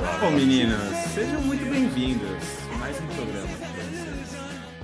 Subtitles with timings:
[0.00, 2.42] Bom, meninas, sejam muito bem-vindas.
[2.78, 4.30] Mais um programa pra vocês.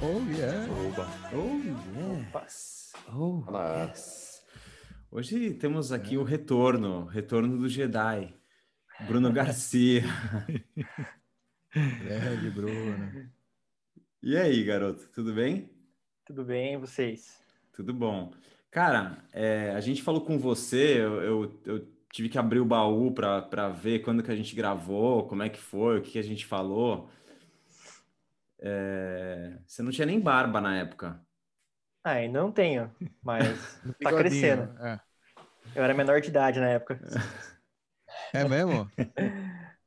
[0.03, 0.71] Oh, yeah.
[0.71, 1.09] Oba.
[1.33, 2.93] Oh, yes.
[3.15, 3.87] Oh, Olá.
[3.87, 4.43] yes.
[5.11, 8.35] Hoje temos aqui o retorno, retorno do Jedi.
[9.07, 10.03] Bruno Garcia.
[11.73, 13.31] Grande, Bruno.
[14.23, 15.71] E aí, garoto, tudo bem?
[16.27, 17.41] Tudo bem, vocês?
[17.73, 18.35] Tudo bom.
[18.71, 23.13] Cara, é, a gente falou com você, eu, eu, eu tive que abrir o baú
[23.13, 26.23] para ver quando que a gente gravou, como é que foi, o que que a
[26.23, 27.11] gente falou.
[28.59, 31.21] É, você não tinha nem barba na época.
[32.03, 32.91] Ah, ainda não tenho,
[33.23, 34.63] mas tá crescendo.
[34.81, 35.01] É.
[35.75, 36.99] Eu era menor de idade na época.
[38.33, 38.91] É mesmo?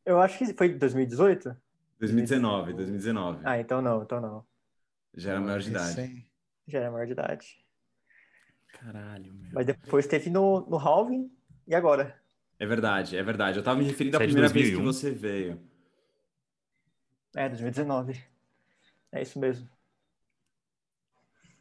[0.06, 1.56] Eu acho que foi 2018?
[2.00, 3.42] 2019, 2019.
[3.44, 4.46] Ah, então não, então não.
[5.16, 6.26] Já era maior de idade.
[6.68, 7.66] Já era maior de idade.
[8.74, 9.52] Caralho, meu.
[9.52, 11.30] Mas depois teve no, no Halving
[11.70, 12.20] e agora?
[12.60, 13.58] É verdade, é verdade.
[13.58, 14.82] Eu tava me referindo à é primeira vez que 2001?
[14.82, 15.62] você veio.
[17.36, 18.20] É, 2019.
[19.12, 19.70] É isso mesmo.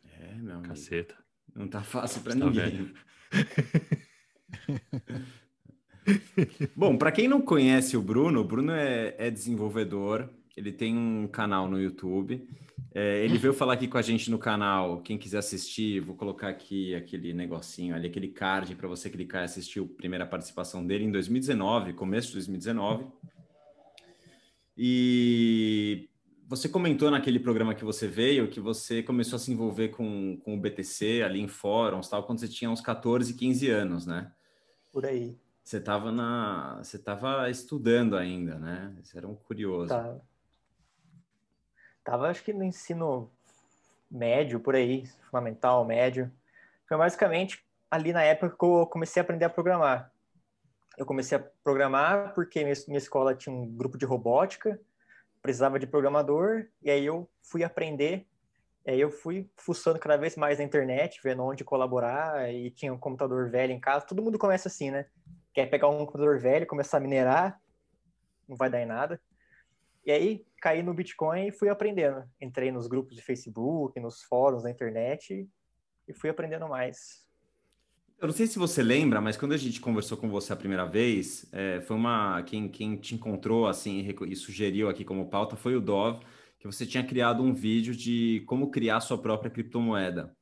[0.05, 0.69] É, meu amigo.
[0.69, 1.17] Caceta.
[1.55, 2.93] Não tá fácil pra Tá ninguém.
[6.75, 11.29] Bom, para quem não conhece o Bruno, o Bruno é, é desenvolvedor, ele tem um
[11.29, 12.45] canal no YouTube.
[12.93, 15.01] É, ele veio falar aqui com a gente no canal.
[15.03, 19.45] Quem quiser assistir, vou colocar aqui aquele negocinho ali, aquele card para você clicar e
[19.45, 23.07] assistir a primeira participação dele em 2019, começo de 2019.
[24.77, 26.09] E
[26.49, 30.57] você comentou naquele programa que você veio que você começou a se envolver com, com
[30.57, 34.33] o BTC ali em fóruns, tal, quando você tinha uns 14, 15 anos, né?
[34.93, 35.39] Por aí.
[35.63, 38.93] Você estava na, você estava estudando ainda, né?
[39.01, 39.91] Você era um curioso.
[39.91, 40.27] Tava.
[42.09, 43.31] Tava, acho que no ensino
[44.11, 46.33] médio, por aí, fundamental, médio.
[46.89, 50.11] Foi basicamente ali na época que eu comecei a aprender a programar.
[50.97, 54.81] Eu comecei a programar porque minha, escola tinha um grupo de robótica,
[55.43, 58.27] precisava de programador, e aí eu fui aprender.
[58.87, 62.91] E aí eu fui fuçando cada vez mais na internet, vendo onde colaborar, e tinha
[62.91, 64.07] um computador velho em casa.
[64.07, 65.05] Todo mundo começa assim, né?
[65.53, 67.61] Quer pegar um computador velho, começar a minerar,
[68.49, 69.21] não vai dar em nada.
[70.09, 72.25] E aí caí no Bitcoin e fui aprendendo.
[72.41, 75.47] Entrei nos grupos de Facebook, nos fóruns da internet
[76.09, 77.27] e fui aprendendo mais.
[78.19, 80.87] Eu não sei se você lembra, mas quando a gente conversou com você a primeira
[80.87, 85.57] vez, é, foi uma quem, quem te encontrou assim e e sugeriu aqui como pauta
[85.57, 86.21] foi o Dov,
[86.59, 90.35] que você tinha criado um vídeo de como criar sua própria criptomoeda.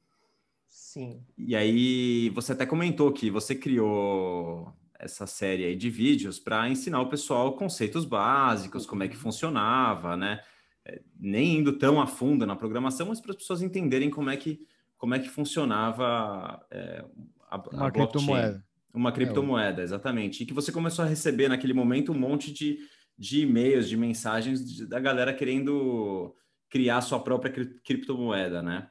[0.69, 6.69] Sim, E aí você até comentou que você criou essa série aí de vídeos para
[6.69, 10.41] ensinar o pessoal conceitos básicos, como é que funcionava, né?
[10.84, 14.37] É, Nem indo tão a fundo na programação, mas para as pessoas entenderem como é
[14.37, 17.05] que como é que funcionava é,
[17.51, 17.93] a, a Uma blockchain.
[17.93, 18.65] criptomoeda.
[18.95, 20.43] Uma criptomoeda, exatamente.
[20.43, 22.79] E que você começou a receber naquele momento um monte de,
[23.19, 26.35] de e-mails, de mensagens de- da galera querendo
[26.71, 28.89] criar sua própria cri- criptomoeda, né?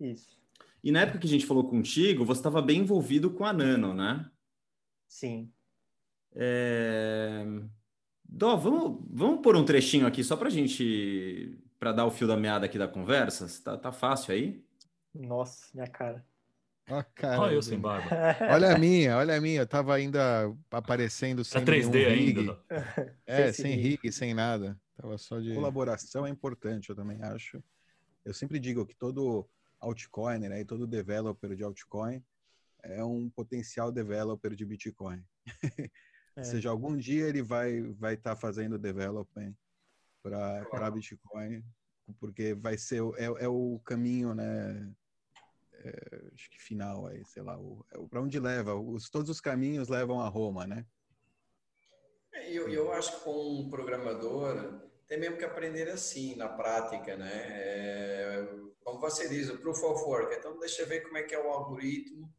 [0.00, 0.38] isso.
[0.82, 3.92] E na época que a gente falou contigo, você estava bem envolvido com a Nano,
[3.94, 4.24] né?
[5.14, 5.48] Sim.
[6.34, 7.44] É...
[8.24, 12.36] Dó, vamos, vamos pôr um trechinho aqui só para gente, para dar o fio da
[12.36, 13.46] meada aqui da conversa?
[13.62, 14.64] Tá, tá fácil aí?
[15.14, 16.26] Nossa, minha cara.
[17.14, 18.10] Cara, Olha eu sem barba.
[18.52, 19.60] Olha a minha, olha a minha.
[19.62, 22.40] Eu tava ainda aparecendo Tá sem 3D nenhum ainda.
[22.40, 22.58] rig.
[23.24, 24.12] É, Sem sem rig.
[24.12, 24.76] sem nada.
[24.96, 25.54] Tava só de.
[25.54, 27.62] Colaboração é importante, eu também acho.
[28.24, 29.48] Eu sempre digo que todo
[29.80, 32.20] altcoin, né, e todo developer de altcoin
[32.84, 35.22] é um potencial developer de Bitcoin.
[36.36, 36.40] É.
[36.40, 39.54] Ou seja, algum dia ele vai vai estar fazendo development
[40.20, 41.64] para para Bitcoin,
[42.18, 44.92] porque vai ser o- é, é o caminho, né?
[45.74, 48.74] é, acho que final aí, sei lá, o, é para onde leva?
[48.74, 50.84] Os, todos os caminhos levam a Roma, né?
[52.32, 57.16] É, Eu, eu acho que com um programador tem mesmo que aprender assim, na prática,
[57.16, 57.30] né?
[57.46, 58.48] É,
[58.82, 60.34] como você diz, o Proof of Work.
[60.34, 62.32] Então, deixa eu ver como é que é o algoritmo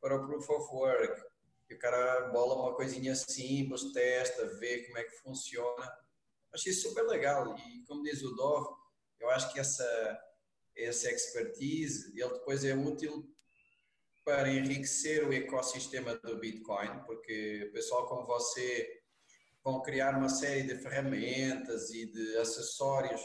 [0.00, 1.22] para o Proof of Work.
[1.68, 5.92] E o cara bola uma coisinha simples, testa, vê como é que funciona.
[6.52, 7.56] Acho isso super legal.
[7.56, 8.74] E, como diz o Dov,
[9.20, 10.20] eu acho que essa,
[10.76, 13.30] essa expertise, ele depois é útil
[14.24, 19.02] para enriquecer o ecossistema do Bitcoin, porque o pessoal como você
[19.62, 23.20] vão criar uma série de ferramentas e de acessórios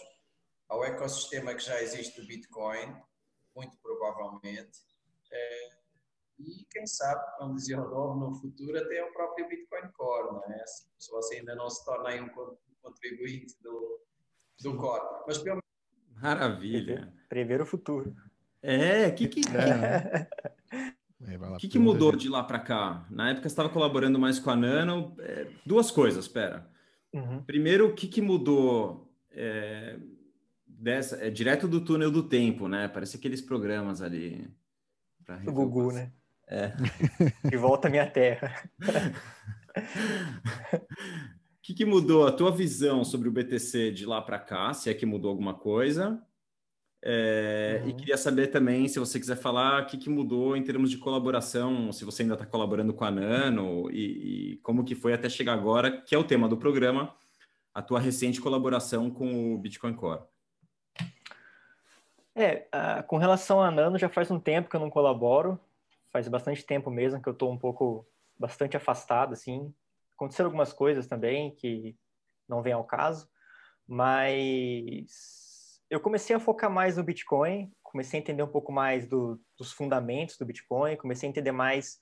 [0.68, 2.96] ao ecossistema que já existe do Bitcoin,
[3.56, 4.80] muito provavelmente.
[5.32, 5.75] É,
[6.40, 10.44] e quem sabe, como dizia o Dov, no futuro até o próprio Bitcoin Core, não
[10.44, 10.64] é?
[10.98, 14.00] Se você ainda não se torna aí um con- contribuinte do,
[14.62, 15.24] do Core.
[15.28, 15.60] Mas pelo
[16.22, 17.14] Maravilha.
[17.30, 18.16] Prever o futuro.
[18.62, 20.28] É, o que que, É,
[21.38, 23.06] lá, que, que mudou de- lá para cá?
[23.12, 25.16] Na época você estava colaborando mais com a Nano.
[25.20, 26.70] É, duas coisas, espera.
[27.14, 27.44] Uhum.
[27.44, 30.00] Primeiro, o que, que mudou é,
[30.66, 32.88] dessa, é, direto do túnel do tempo, né?
[32.88, 34.50] Parece aqueles programas ali.
[35.48, 36.12] O Gugu, né?
[36.48, 36.72] É.
[37.50, 38.70] De volta à minha terra.
[39.76, 40.82] O
[41.62, 44.74] que, que mudou a tua visão sobre o BTC de lá para cá?
[44.74, 46.22] Se é que mudou alguma coisa?
[47.08, 47.90] É, uhum.
[47.90, 50.98] E queria saber também, se você quiser falar, o que, que mudou em termos de
[50.98, 55.30] colaboração, se você ainda está colaborando com a Nano e, e, como que foi até
[55.30, 57.14] chegar agora, que é o tema do programa,
[57.72, 60.24] a tua recente colaboração com o Bitcoin Core.
[62.34, 62.66] É,
[63.08, 65.60] com relação à Nano, já faz um tempo que eu não colaboro,
[66.16, 68.08] faz bastante tempo mesmo que eu estou um pouco,
[68.40, 69.76] bastante afastado, assim.
[70.16, 71.94] Aconteceram algumas coisas também que
[72.48, 73.30] não vem ao caso,
[73.86, 79.42] mas eu comecei a focar mais no Bitcoin, comecei a entender um pouco mais do,
[79.58, 82.00] dos fundamentos do Bitcoin, comecei a entender mais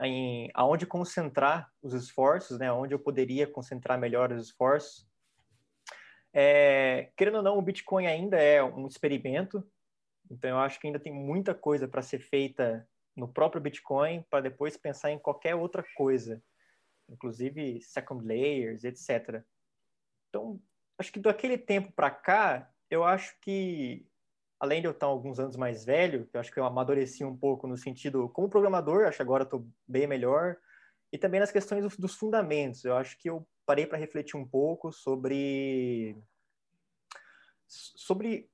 [0.00, 2.72] em aonde concentrar os esforços, né?
[2.72, 5.06] Onde eu poderia concentrar melhor os esforços.
[6.32, 9.62] É, querendo ou não, o Bitcoin ainda é um experimento,
[10.30, 14.42] então eu acho que ainda tem muita coisa para ser feita no próprio Bitcoin para
[14.42, 16.42] depois pensar em qualquer outra coisa,
[17.08, 19.44] inclusive second layers, etc.
[20.28, 20.60] Então,
[20.98, 24.06] acho que daquele tempo para cá, eu acho que,
[24.58, 27.66] além de eu estar alguns anos mais velho, eu acho que eu amadureci um pouco
[27.66, 30.56] no sentido, como programador, acho que agora estou bem melhor,
[31.12, 32.84] e também nas questões dos, dos fundamentos.
[32.84, 36.16] Eu acho que eu parei para refletir um pouco sobre
[37.70, 38.49] sobre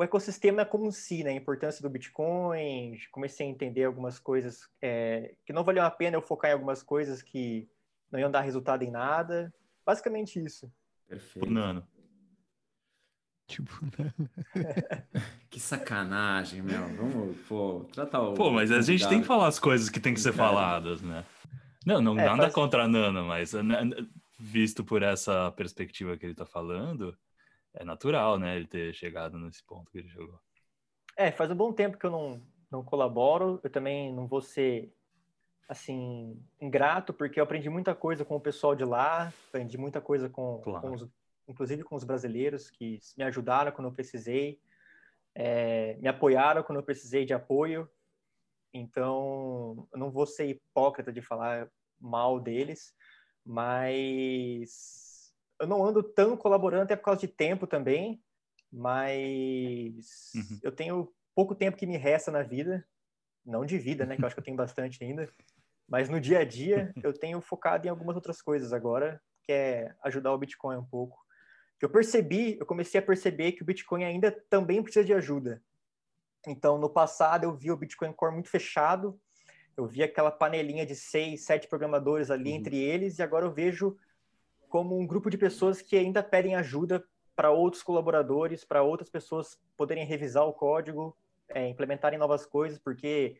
[0.00, 1.28] o ecossistema como si, né?
[1.28, 6.16] A importância do Bitcoin, comecei a entender algumas coisas é, que não valeu a pena
[6.16, 7.68] eu focar em algumas coisas que
[8.10, 9.52] não iam dar resultado em nada.
[9.84, 10.72] Basicamente isso.
[11.06, 11.50] Perfeito.
[11.50, 11.86] Nano.
[13.46, 15.04] Tipo, né?
[15.50, 16.80] que sacanagem, meu.
[16.96, 18.32] Vamos, pô, tratar o.
[18.32, 21.26] Pô, mas a gente tem que falar as coisas que tem que ser faladas, né?
[21.84, 22.54] Não, não é, nada faz...
[22.54, 23.90] contra a Nana, mas né,
[24.38, 27.14] visto por essa perspectiva que ele tá falando,
[27.74, 30.40] é natural, né, ele ter chegado nesse ponto que ele chegou.
[31.16, 34.92] É, faz um bom tempo que eu não, não colaboro, eu também não vou ser,
[35.68, 40.28] assim, ingrato, porque eu aprendi muita coisa com o pessoal de lá, aprendi muita coisa
[40.28, 40.88] com, claro.
[40.88, 41.08] com os
[41.50, 44.60] inclusive com os brasileiros que me ajudaram quando eu precisei,
[45.34, 47.90] é, me apoiaram quando eu precisei de apoio.
[48.72, 51.68] Então, eu não vou ser hipócrita de falar
[52.00, 52.94] mal deles,
[53.44, 55.09] mas
[55.60, 58.22] eu não ando tão colaborando até por causa de tempo também,
[58.72, 60.58] mas uhum.
[60.62, 62.86] eu tenho pouco tempo que me resta na vida,
[63.44, 65.30] não de vida, né, que eu acho que eu tenho bastante ainda,
[65.88, 69.94] mas no dia a dia eu tenho focado em algumas outras coisas agora, que é
[70.02, 71.18] ajudar o Bitcoin um pouco
[71.80, 75.62] que eu percebi, eu comecei a perceber que o Bitcoin ainda também precisa de ajuda.
[76.46, 79.18] Então, no passado, eu vi o Bitcoin Core muito fechado,
[79.74, 82.56] eu vi aquela panelinha de seis, sete programadores ali uhum.
[82.56, 83.96] entre eles, e agora eu vejo
[84.70, 87.04] como um grupo de pessoas que ainda pedem ajuda
[87.36, 91.14] para outros colaboradores, para outras pessoas poderem revisar o código,
[91.48, 93.36] é, implementarem novas coisas, porque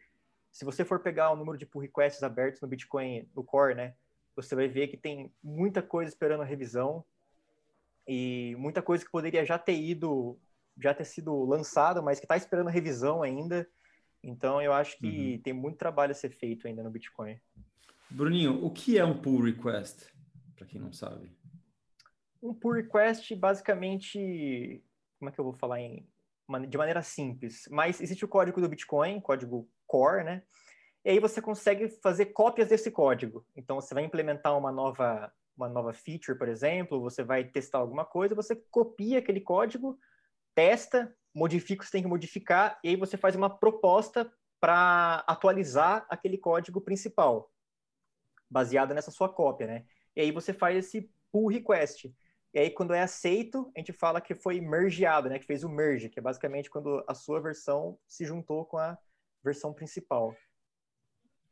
[0.51, 3.95] se você for pegar o número de pull requests abertos no Bitcoin, no Core, né,
[4.37, 7.05] você vai ver que tem muita coisa esperando a revisão,
[8.13, 10.37] e muita coisa que poderia já ter ido,
[10.83, 13.69] já ter sido lançada, mas que está esperando revisão ainda.
[14.21, 15.43] Então, eu acho que uhum.
[15.43, 17.39] tem muito trabalho a ser feito ainda no Bitcoin.
[18.11, 20.13] Bruninho, o que é um pull request?
[20.61, 21.35] Para quem não sabe.
[22.43, 24.85] Um pull request, basicamente,
[25.19, 26.07] como é que eu vou falar em,
[26.69, 27.67] de maneira simples?
[27.71, 30.43] Mas existe o código do Bitcoin, código core, né?
[31.03, 33.43] E aí você consegue fazer cópias desse código.
[33.57, 38.05] Então, você vai implementar uma nova uma nova feature, por exemplo, você vai testar alguma
[38.05, 39.99] coisa, você copia aquele código,
[40.55, 45.23] testa, modifica o que você tem que modificar, e aí você faz uma proposta para
[45.27, 47.53] atualizar aquele código principal,
[48.49, 49.87] baseado nessa sua cópia, né?
[50.17, 52.13] E aí você faz esse pull request.
[52.53, 55.39] E aí, quando é aceito, a gente fala que foi mergeado, né?
[55.39, 58.99] Que fez o merge, que é basicamente quando a sua versão se juntou com a
[59.43, 60.37] versão principal.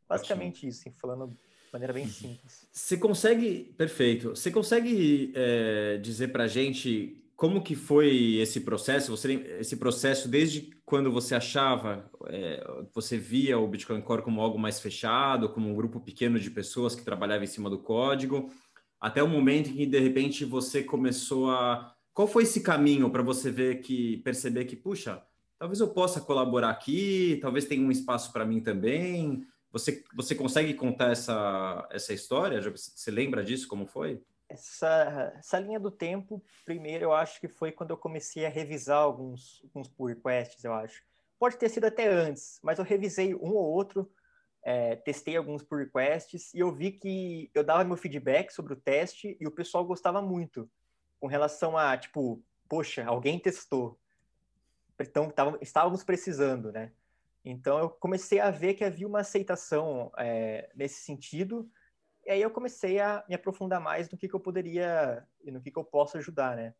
[0.08, 2.68] Basicamente isso, falando de maneira bem simples.
[2.72, 4.30] Você consegue, perfeito.
[4.30, 9.16] Você consegue é, dizer para a gente como que foi esse processo?
[9.16, 14.58] Você esse processo desde quando você achava, é, você via o Bitcoin Core como algo
[14.58, 18.50] mais fechado, como um grupo pequeno de pessoas que trabalhava em cima do código,
[19.00, 23.22] até o momento em que de repente você começou a qual foi esse caminho para
[23.22, 25.22] você ver que perceber que puxa,
[25.60, 29.46] talvez eu possa colaborar aqui, talvez tenha um espaço para mim também.
[29.70, 32.60] Você, você consegue contar essa, essa história?
[32.60, 34.20] Você lembra disso, como foi?
[34.48, 38.98] Essa, essa linha do tempo, primeiro, eu acho que foi quando eu comecei a revisar
[38.98, 41.02] alguns, alguns pull requests, eu acho.
[41.38, 44.10] Pode ter sido até antes, mas eu revisei um ou outro
[44.62, 48.76] é, testei alguns por requests e eu vi que eu dava meu feedback sobre o
[48.76, 50.68] teste e o pessoal gostava muito
[51.20, 53.98] com relação a, tipo, poxa, alguém testou.
[55.00, 56.92] Então, tava, estávamos precisando, né?
[57.44, 61.70] Então, eu comecei a ver que havia uma aceitação é, nesse sentido
[62.28, 65.62] e aí eu comecei a me aprofundar mais no que, que eu poderia e no
[65.62, 66.74] que, que eu posso ajudar, né?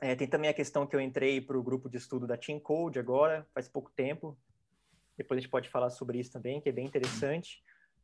[0.00, 2.58] É, tem também a questão que eu entrei para o grupo de estudo da Team
[2.58, 4.36] Code agora, faz pouco tempo.
[5.16, 7.62] Depois a gente pode falar sobre isso também, que é bem interessante.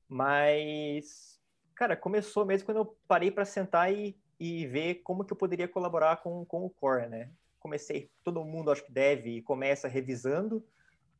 [0.08, 1.40] Mas,
[1.74, 5.66] cara, começou mesmo quando eu parei para sentar e, e ver como que eu poderia
[5.66, 7.32] colaborar com, com o Core, né?
[7.58, 10.64] Comecei, todo mundo acho que deve começa revisando.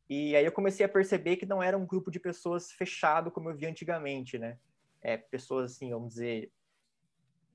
[0.09, 3.51] E aí eu comecei a perceber que não era um grupo de pessoas fechado como
[3.51, 4.59] eu via antigamente, né?
[5.03, 6.53] É, pessoas assim, vamos dizer,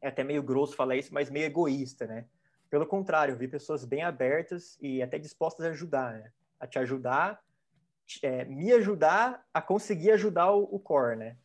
[0.02, 2.26] é até meio grosso falar isso, mas meio egoísta, né?
[2.70, 6.32] Pelo contrário, eu vi pessoas bem abertas e até dispostas a ajudar, né?
[6.60, 7.42] A te ajudar,
[8.22, 11.38] é, me ajudar a conseguir ajudar o, o core, né?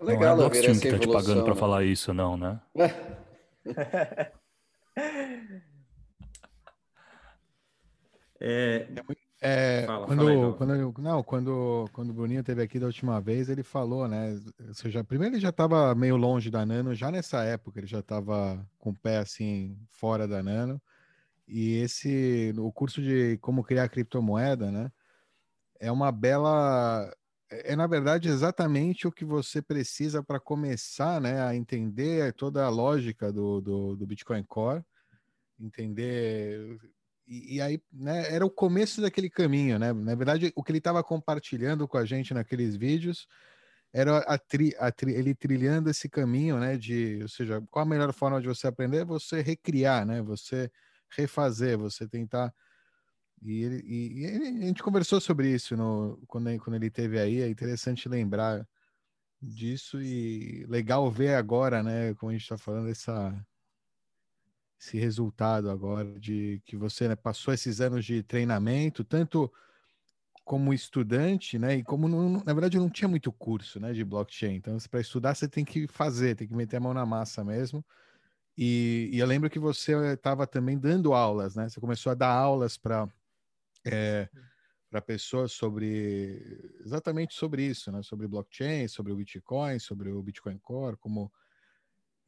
[0.00, 2.60] Legal, não é o Blockstream que tá te pagando para falar isso, não, né?
[8.40, 9.02] é, é,
[9.86, 13.64] fala, quando, fala quando, não, quando, quando o Bruninho teve aqui da última vez, ele
[13.64, 14.40] falou, né?
[14.86, 18.64] Já, primeiro ele já estava meio longe da Nano, já nessa época ele já estava
[18.78, 20.80] com o pé assim fora da Nano.
[21.48, 24.92] E esse, o curso de como criar criptomoeda, né?
[25.80, 27.12] É uma bela,
[27.50, 32.68] é na verdade exatamente o que você precisa para começar, né, a entender toda a
[32.68, 34.84] lógica do, do, do Bitcoin Core,
[35.58, 36.78] entender
[37.26, 39.92] e, e, aí, né, era o começo daquele caminho, né?
[39.92, 43.26] Na verdade, o que ele estava compartilhando com a gente naqueles vídeos
[43.92, 46.76] era a tri, a tri, ele trilhando esse caminho, né?
[46.76, 49.04] De, ou seja, qual a melhor forma de você aprender?
[49.04, 50.22] Você recriar, né?
[50.22, 50.70] Você
[51.10, 52.52] refazer, você tentar.
[53.42, 54.26] E, ele, e, e
[54.64, 57.40] a gente conversou sobre isso no, quando, ele, quando ele teve aí.
[57.42, 58.66] É interessante lembrar
[59.40, 62.14] disso e legal ver agora, né?
[62.14, 63.34] Como a gente está falando, essa
[64.82, 69.50] esse resultado agora de que você né, passou esses anos de treinamento, tanto
[70.44, 71.76] como estudante, né?
[71.76, 74.56] E como não, na verdade não tinha muito curso, né, de blockchain.
[74.56, 77.84] Então, para estudar você tem que fazer, tem que meter a mão na massa mesmo.
[78.58, 81.68] E, e eu lembro que você estava também dando aulas, né?
[81.68, 83.08] Você começou a dar aulas para
[83.86, 84.28] é,
[84.90, 88.02] para pessoas sobre exatamente sobre isso, né?
[88.02, 91.32] Sobre blockchain, sobre o Bitcoin, sobre o Bitcoin Core, como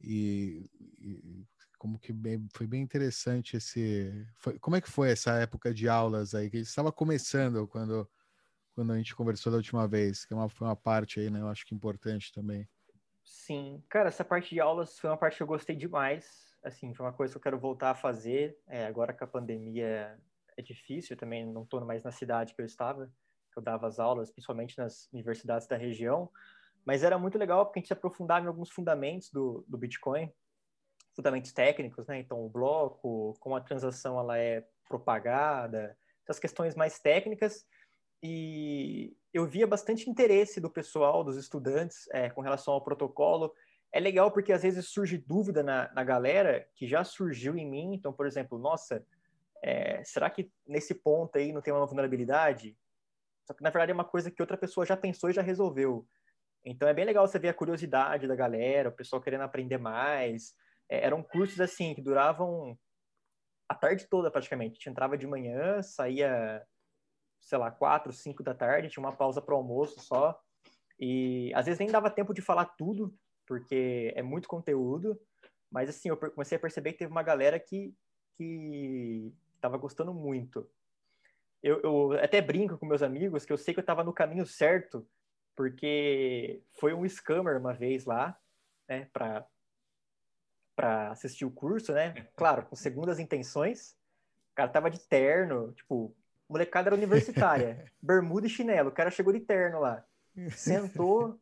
[0.01, 0.69] e,
[0.99, 1.45] e
[1.85, 4.11] como que bem, foi bem interessante esse.
[4.37, 6.49] Foi, como é que foi essa época de aulas aí?
[6.49, 8.09] Que estava começando quando,
[8.73, 11.41] quando a gente conversou da última vez, que é uma, foi uma parte aí, né?
[11.41, 12.67] Eu acho que importante também.
[13.23, 16.57] Sim, cara, essa parte de aulas foi uma parte que eu gostei demais.
[16.63, 18.57] Assim, foi uma coisa que eu quero voltar a fazer.
[18.65, 20.17] É, agora que a pandemia
[20.57, 23.05] é difícil, também não estou mais na cidade que eu estava,
[23.53, 26.31] que eu dava as aulas, principalmente nas universidades da região.
[26.83, 30.31] Mas era muito legal porque a gente se aprofundava em alguns fundamentos do, do Bitcoin,
[31.15, 32.19] fundamentos técnicos, né?
[32.19, 37.65] Então, o bloco, como a transação ela é propagada, essas questões mais técnicas.
[38.21, 43.53] E eu via bastante interesse do pessoal, dos estudantes, é, com relação ao protocolo.
[43.91, 47.93] É legal porque às vezes surge dúvida na, na galera que já surgiu em mim.
[47.93, 49.05] Então, por exemplo, nossa,
[49.63, 52.77] é, será que nesse ponto aí não tem uma vulnerabilidade?
[53.45, 56.07] Só que na verdade é uma coisa que outra pessoa já pensou e já resolveu.
[56.65, 60.55] Então é bem legal você ver a curiosidade da galera, o pessoal querendo aprender mais,
[60.89, 62.77] é, eram cursos assim que duravam
[63.67, 64.73] a tarde toda praticamente.
[64.73, 66.65] A gente entrava de manhã, saía,
[67.39, 70.39] sei lá, quatro, cinco da tarde, tinha uma pausa para almoço só.
[70.99, 73.13] E às vezes nem dava tempo de falar tudo,
[73.45, 75.19] porque é muito conteúdo.
[75.71, 77.93] Mas assim, eu comecei a perceber que teve uma galera que
[78.37, 80.69] que estava gostando muito.
[81.63, 84.45] Eu, eu, até brinco com meus amigos que eu sei que eu estava no caminho
[84.45, 85.07] certo,
[85.55, 88.37] porque foi um scammer uma vez lá,
[88.87, 89.47] né, para
[90.75, 92.13] para assistir o curso, né?
[92.35, 93.95] Claro, com segundas intenções.
[94.51, 96.15] O cara tava de terno, tipo,
[96.47, 98.89] molecada era universitária, bermuda e chinelo.
[98.89, 100.05] O cara chegou de terno lá,
[100.51, 101.39] sentou.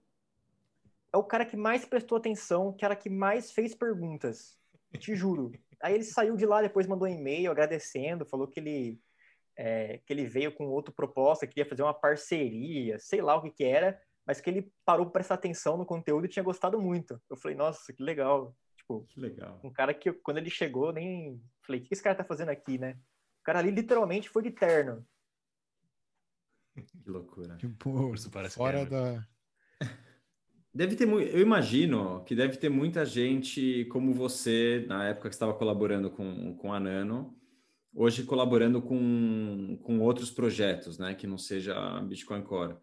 [1.12, 4.58] É o cara que mais prestou atenção, o cara que mais fez perguntas.
[4.98, 5.52] Te juro.
[5.82, 9.02] Aí ele saiu de lá, depois mandou um e-mail agradecendo, falou que ele
[9.56, 13.52] é, que ele veio com outra proposta, queria fazer uma parceria, sei lá o que
[13.52, 17.22] que era, mas que ele parou para prestar atenção no conteúdo e tinha gostado muito.
[17.30, 18.56] Eu falei, nossa, que legal.
[18.84, 19.62] Tipo, que legal.
[19.64, 21.42] Um cara que, quando ele chegou, nem.
[21.62, 22.98] Falei, o que esse cara tá fazendo aqui, né?
[23.40, 25.06] O cara ali literalmente foi de terno.
[26.76, 27.56] Que loucura.
[27.58, 29.26] Tipo, Isso parece fora da.
[30.76, 35.54] Deve ter eu imagino que deve ter muita gente como você na época que estava
[35.54, 37.40] colaborando com, com a Nano,
[37.94, 42.76] hoje colaborando com, com outros projetos, né, que não seja Bitcoin Core.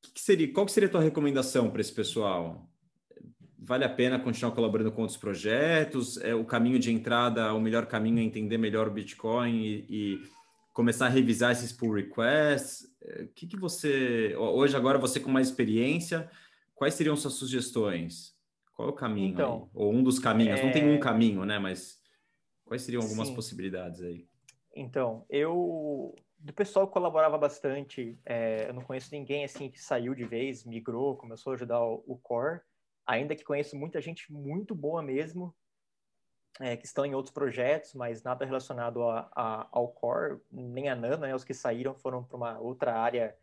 [0.00, 2.66] Que que seria, qual que seria a tua recomendação para esse pessoal?
[3.66, 6.18] Vale a pena continuar colaborando com outros projetos?
[6.18, 10.22] É o caminho de entrada, o melhor caminho é entender melhor o Bitcoin e, e
[10.74, 12.86] começar a revisar esses pull requests?
[13.02, 16.30] É, o que, que você hoje agora você com mais experiência,
[16.74, 18.34] quais seriam suas sugestões?
[18.74, 19.32] Qual é o caminho?
[19.32, 20.60] Então, ou um dos caminhos?
[20.60, 20.62] É...
[20.62, 21.58] Não tem um é caminho, né?
[21.58, 21.98] Mas
[22.66, 23.34] quais seriam algumas Sim.
[23.34, 24.26] possibilidades aí?
[24.76, 30.14] Então, eu do pessoal que colaborava bastante, é, eu não conheço ninguém assim que saiu
[30.14, 32.60] de vez, migrou, começou a ajudar o, o core.
[33.06, 35.54] Ainda que conheço muita gente muito boa mesmo,
[36.60, 40.94] é, que estão em outros projetos, mas nada relacionado a, a, ao core, nem a
[40.94, 41.34] Nano, né?
[41.34, 43.36] Os que saíram foram para uma outra área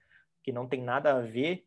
[0.43, 1.65] que não tem nada a ver.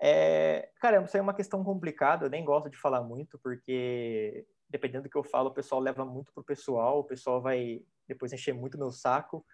[0.00, 5.04] É, cara, isso é uma questão complicada, eu nem gosto de falar muito, porque dependendo
[5.04, 8.52] do que eu falo, o pessoal leva muito pro pessoal, o pessoal vai depois encher
[8.52, 9.46] muito meu saco.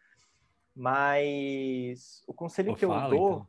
[0.75, 3.47] Mas o conselho que eu fala, dou.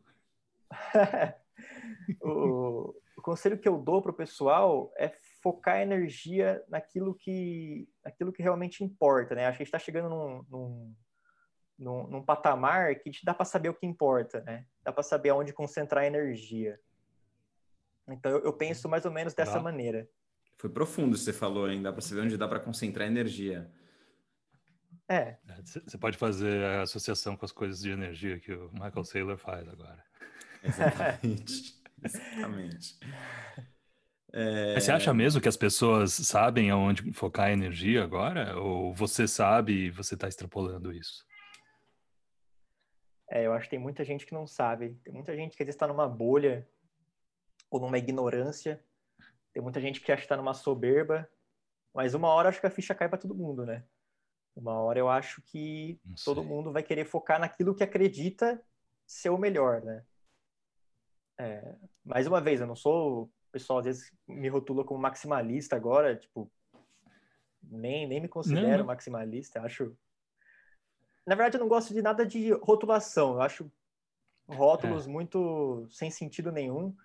[2.10, 2.30] Então.
[2.30, 8.32] o, o, conselho que eu dou pro pessoal é focar a energia naquilo que, naquilo
[8.32, 9.46] que realmente importa, né?
[9.46, 10.96] Acho que a gente está chegando num, num,
[11.78, 14.66] num, num, patamar que dá para saber o que importa, né?
[14.84, 16.80] Dá para saber aonde concentrar a energia.
[18.10, 20.10] Então, eu, eu penso mais ou menos dessa maneira.
[20.58, 21.82] Foi profundo você falou, hein?
[21.82, 23.72] Dá para saber onde dá para concentrar energia.
[25.08, 25.38] É.
[25.64, 29.68] Você pode fazer a associação com as coisas de energia que o Michael Saylor faz
[29.68, 30.04] agora.
[30.64, 31.76] Exatamente.
[32.06, 32.98] Exatamente.
[34.34, 34.74] É...
[34.76, 38.58] Mas você acha mesmo que as pessoas sabem aonde focar a energia agora?
[38.58, 41.26] Ou você sabe e você está extrapolando isso?
[43.30, 45.00] É, eu acho que tem muita gente que não sabe.
[45.04, 46.68] Tem muita gente que às vezes está numa bolha
[47.70, 48.84] ou numa ignorância.
[49.54, 51.30] Tem muita gente que acha que está numa soberba.
[51.94, 53.84] Mas uma hora acho que a ficha cai para todo mundo, né?
[54.56, 58.62] Uma hora eu acho que todo mundo vai querer focar naquilo que acredita
[59.06, 60.04] ser o melhor, né?
[61.38, 63.24] É, mais uma vez, eu não sou.
[63.24, 66.52] O pessoal às vezes me rotula como maximalista agora, tipo.
[67.64, 68.86] Nem, nem me considero não.
[68.86, 69.96] maximalista, acho.
[71.26, 73.72] Na verdade, eu não gosto de nada de rotulação, eu acho
[74.48, 75.10] rótulos é.
[75.10, 76.96] muito sem sentido nenhum.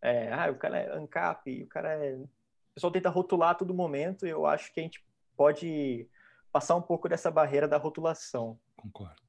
[0.00, 2.14] É, ah, o cara é ANCAP, o cara é.
[2.16, 2.28] O
[2.74, 5.04] pessoal tenta rotular a todo momento e eu acho que a gente
[5.36, 6.08] pode
[6.50, 8.58] passar um pouco dessa barreira da rotulação.
[8.76, 9.21] Concordo.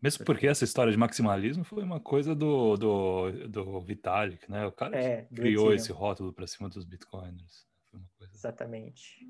[0.00, 4.64] Mesmo porque essa história de maximalismo foi uma coisa do, do, do Vitalik, né?
[4.66, 7.66] O cara é, criou esse rótulo para cima dos bitcoiners.
[7.90, 9.26] Foi uma coisa Exatamente.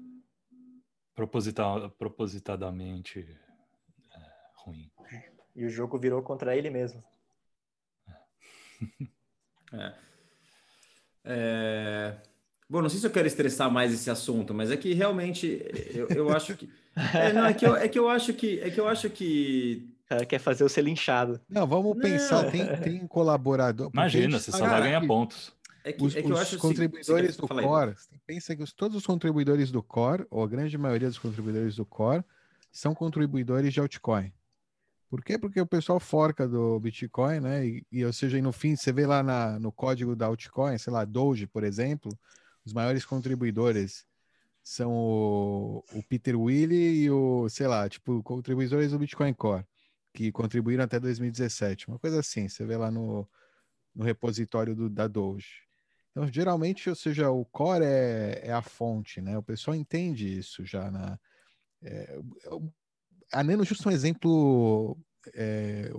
[1.15, 3.21] Proposital, propositadamente
[4.15, 4.21] é,
[4.57, 4.91] ruim.
[5.57, 7.03] E o jogo virou contra ele mesmo.
[9.71, 9.93] É.
[11.25, 12.23] é...
[12.71, 15.63] Bom, não sei se eu quero estressar mais esse assunto, mas é que realmente
[15.95, 16.71] eu, eu acho que.
[17.15, 18.59] É, não, é que eu, é que eu acho que.
[18.61, 19.89] É que eu acho que.
[20.09, 21.39] O cara quer fazer você linchado.
[21.47, 22.01] Não, vamos não.
[22.01, 23.91] pensar, tem, tem colaborador.
[23.93, 25.53] Imagina, você só vai ganhar pontos.
[25.85, 27.95] É que, os, é que os contribuidores assim, do Core,
[28.27, 31.85] pensa que os, todos os contribuidores do Core, ou a grande maioria dos contribuidores do
[31.85, 32.25] Core,
[32.73, 34.33] são contribuidores de altcoin.
[35.11, 35.39] Por quê?
[35.39, 37.67] Porque o pessoal forca do Bitcoin, né?
[37.67, 40.93] E, e ou seja, no fim, você vê lá na, no código da altcoin, sei
[40.93, 42.11] lá, Doge, por exemplo,
[42.65, 44.07] os maiores contribuidores
[44.63, 49.65] são o, o Peter Willy e o, sei lá, tipo, contribuidores do Bitcoin Core,
[50.13, 53.29] que contribuíram até 2017, uma coisa assim, você vê lá no,
[53.95, 55.69] no repositório do, da Doge.
[56.11, 59.39] Então, geralmente, ou seja, o core é, é a fonte, né?
[59.39, 61.19] O pessoal entende isso já na.
[61.83, 62.19] É,
[63.33, 64.99] a Nano, justo um exemplo,
[65.35, 65.91] é,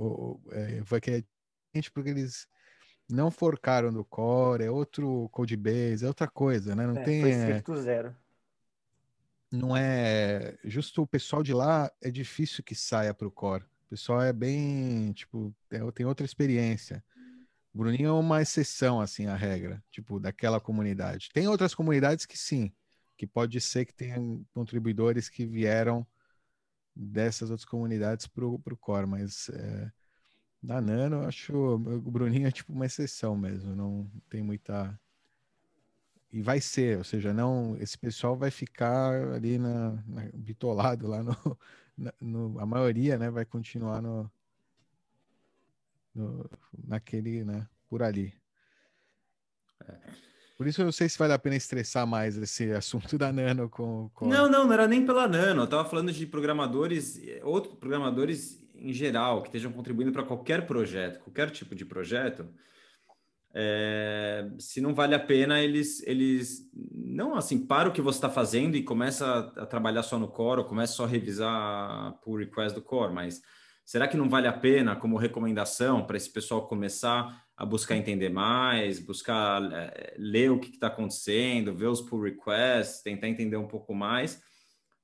[0.52, 1.24] é, vai que é
[1.94, 2.48] porque eles
[3.08, 6.86] não forcaram do core, é outro codebase, é outra coisa, né?
[6.86, 7.22] Não é, tem.
[7.22, 8.16] Foi é feito zero.
[9.52, 10.58] Não é.
[10.64, 13.66] Justo o pessoal de lá é difícil que saia para o core.
[13.90, 15.12] Pessoal é bem.
[15.14, 15.54] Tipo,
[15.94, 17.04] tem outra experiência.
[17.74, 21.30] O Bruninho é uma exceção, assim, à regra, tipo, daquela comunidade.
[21.34, 22.72] Tem outras comunidades que sim,
[23.18, 26.06] que pode ser que tenham contribuidores que vieram
[26.96, 29.92] dessas outras comunidades para o core, mas é,
[30.62, 35.00] da Nano, eu acho o Bruninho é tipo uma exceção mesmo, não tem muita.
[36.32, 41.24] E vai ser, ou seja, não esse pessoal vai ficar ali na, na bitolado lá
[41.24, 41.36] no,
[41.98, 44.30] na, no, a maioria, né, vai continuar no,
[46.14, 46.50] no
[46.88, 48.34] naquele, né, por ali.
[49.82, 49.96] É.
[50.56, 53.70] Por isso eu não sei se vale a pena estressar mais esse assunto da Nano
[53.70, 54.28] com, com...
[54.28, 55.62] Não, não, não era nem pela Nano.
[55.62, 61.20] Eu estava falando de programadores, outros programadores em geral, que estejam contribuindo para qualquer projeto,
[61.20, 62.46] qualquer tipo de projeto,
[63.54, 68.30] é, se não vale a pena eles, eles não assim, para o que você está
[68.30, 72.40] fazendo e começa a, a, trabalhar só no core, ou começa só a revisar por
[72.40, 73.42] request do core, mas
[73.84, 78.30] será que não vale a pena como recomendação para esse pessoal começar a buscar entender
[78.30, 83.68] mais, buscar é, ler o que está acontecendo, ver os pull requests, tentar entender um
[83.68, 84.42] pouco mais,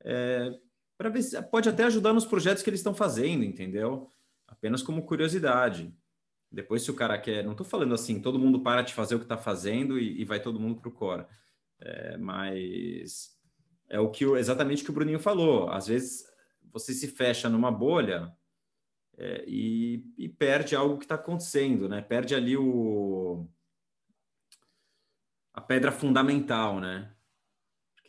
[0.03, 0.51] é,
[0.97, 4.09] para ver se pode até ajudar nos projetos que eles estão fazendo, entendeu?
[4.47, 5.93] Apenas como curiosidade.
[6.55, 9.19] Depois, se o cara quer, não estou falando assim, todo mundo para de fazer o
[9.19, 11.25] que está fazendo e, e, vai todo mundo para o core.
[11.81, 13.37] É, mas
[13.89, 15.69] é o que exatamente o que o Bruninho falou.
[15.69, 16.25] Às vezes
[16.71, 18.33] você se fecha numa bolha
[19.17, 22.01] é, e, e, perde algo que está acontecendo, né?
[22.01, 23.45] Perde ali o
[25.53, 27.14] a pedra fundamental, né?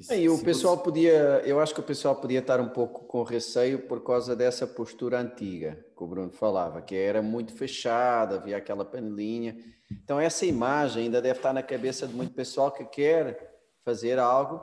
[0.00, 0.82] Se, e o pessoal você...
[0.82, 4.66] podia, eu acho que o pessoal podia estar um pouco com receio por causa dessa
[4.66, 9.56] postura antiga que o Bruno falava, que era muito fechada, havia aquela panelinha.
[9.90, 14.62] Então essa imagem ainda deve estar na cabeça de muito pessoal que quer fazer algo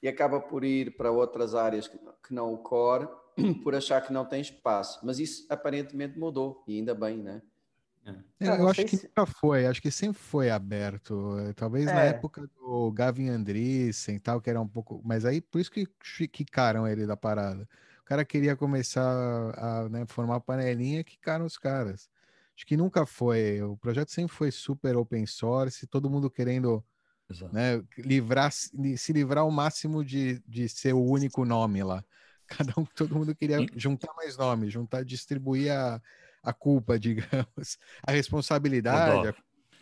[0.00, 1.98] e acaba por ir para outras áreas que
[2.30, 3.08] não o core
[3.64, 5.00] por achar que não tem espaço.
[5.02, 7.42] Mas isso aparentemente mudou, e ainda bem, né?
[8.40, 9.06] É, eu acho que se...
[9.06, 11.36] nunca foi, acho que sempre foi aberto.
[11.56, 11.92] Talvez é.
[11.92, 15.00] na época do Gavin Andreessen tal, que era um pouco.
[15.04, 15.86] Mas aí por isso que
[16.28, 17.68] quicaram ele da parada.
[18.00, 19.02] O cara queria começar
[19.56, 22.08] a né, formar panelinha, quicaram os caras.
[22.56, 23.62] Acho que nunca foi.
[23.62, 26.84] O projeto sempre foi super open source, todo mundo querendo
[27.52, 32.02] né, livrar, se livrar ao máximo de, de ser o único nome lá.
[32.48, 36.00] Cada um, todo mundo queria juntar mais nomes, juntar, distribuir a,
[36.48, 39.28] a culpa, digamos, a responsabilidade.
[39.28, 39.34] A...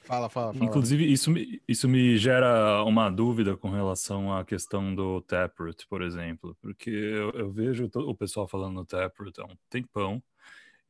[0.04, 0.64] Fala, fala, fala.
[0.64, 1.32] Inclusive, isso,
[1.66, 7.30] isso me gera uma dúvida com relação à questão do Taproot, por exemplo, porque eu,
[7.30, 10.22] eu vejo o pessoal falando no Taproot há um tempão,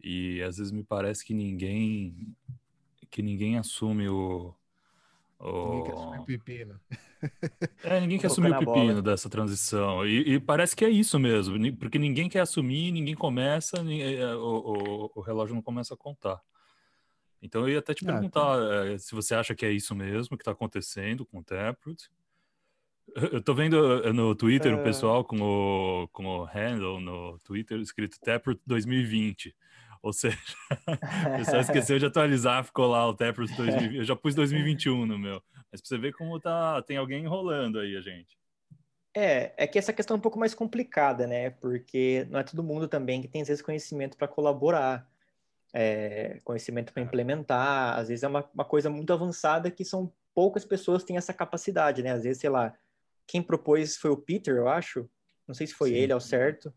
[0.03, 2.15] e às vezes me parece que ninguém
[3.09, 4.55] que ninguém assume o,
[5.40, 6.81] Ninguém quer assumir o pepino.
[7.83, 9.03] É, ninguém quer assumir o pepino bola.
[9.03, 10.07] dessa transição.
[10.07, 14.35] E, e, parece que é isso mesmo, porque ninguém quer assumir, ninguém começa, ninguém, é,
[14.35, 16.40] o, o, o, relógio não começa a contar.
[17.42, 20.42] Então eu ia até te perguntar ah, se você acha que é isso mesmo que
[20.42, 22.11] está acontecendo com o Taproot.
[23.14, 24.83] Eu tô vendo eh, no Twitter o é.
[24.83, 29.55] pessoal com o, com o handle no Twitter escrito Taproot 2020.
[30.07, 30.38] Ou seja,
[31.35, 33.97] o pessoal esqueceu de atualizar, ficou lá o Taproot 2020.
[33.97, 35.42] Eu já pus 2021 no meu.
[35.73, 38.38] Mas pra você ver como tá, tem alguém enrolando aí a gente.
[39.12, 41.51] É, é que essa questão é um pouco mais complicada, né?
[41.51, 45.11] Porque não é todo mundo também que tem às vezes conhecimento para colaborar,
[45.75, 47.99] é, conhecimento para implementar.
[47.99, 51.35] Às vezes é uma, uma coisa muito avançada que são poucas pessoas que têm essa
[51.35, 52.12] capacidade, né?
[52.12, 52.73] Às vezes, sei lá,
[53.27, 55.11] quem propôs foi o Peter, eu acho.
[55.49, 55.97] Não sei se foi Sim.
[55.97, 56.73] ele ao certo.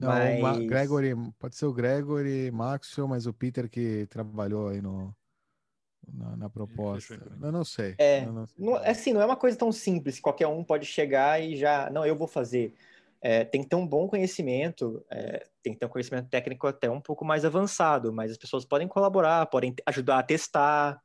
[0.00, 0.08] Não,
[0.40, 0.56] mas...
[0.56, 5.14] o Gregory, pode ser o Gregory, Maxwell, mas o Peter que trabalhou aí no,
[6.12, 7.20] na, na proposta.
[7.40, 7.94] Eu não sei.
[7.98, 8.64] É, não sei.
[8.64, 12.04] Não, assim, não é uma coisa tão simples, qualquer um pode chegar e já, não,
[12.04, 12.74] eu vou fazer.
[13.22, 16.90] É, tem que ter um bom conhecimento, é, tem que ter um conhecimento técnico até
[16.90, 20.98] um pouco mais avançado, mas as pessoas podem colaborar, podem ajudar a testar.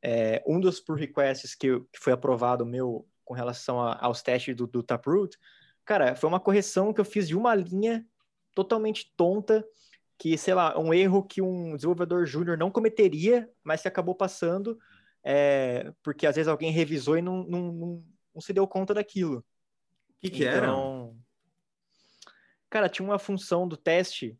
[0.00, 4.54] É, um dos pull requests que, que, foi aprovado meu com relação a, aos testes
[4.54, 5.36] do, do Taproot,
[5.84, 8.06] cara, foi uma correção que eu fiz de uma linha
[8.56, 9.62] totalmente tonta,
[10.18, 14.78] que, sei lá, um erro que um desenvolvedor júnior não cometeria, mas que acabou passando,
[15.22, 19.38] é, porque às vezes alguém revisou e não, não, não, não se deu conta daquilo.
[19.38, 19.44] O
[20.22, 21.26] que, que então, era?
[22.70, 24.38] Cara, tinha uma função do teste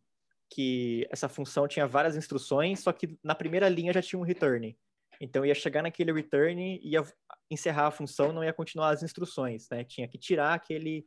[0.48, 4.76] que essa função tinha várias instruções, só que na primeira linha já tinha um return.
[5.20, 7.02] Então ia chegar naquele return, ia
[7.50, 9.85] encerrar a função, não ia continuar as instruções, né?
[9.85, 11.07] Tinha que tirar aquele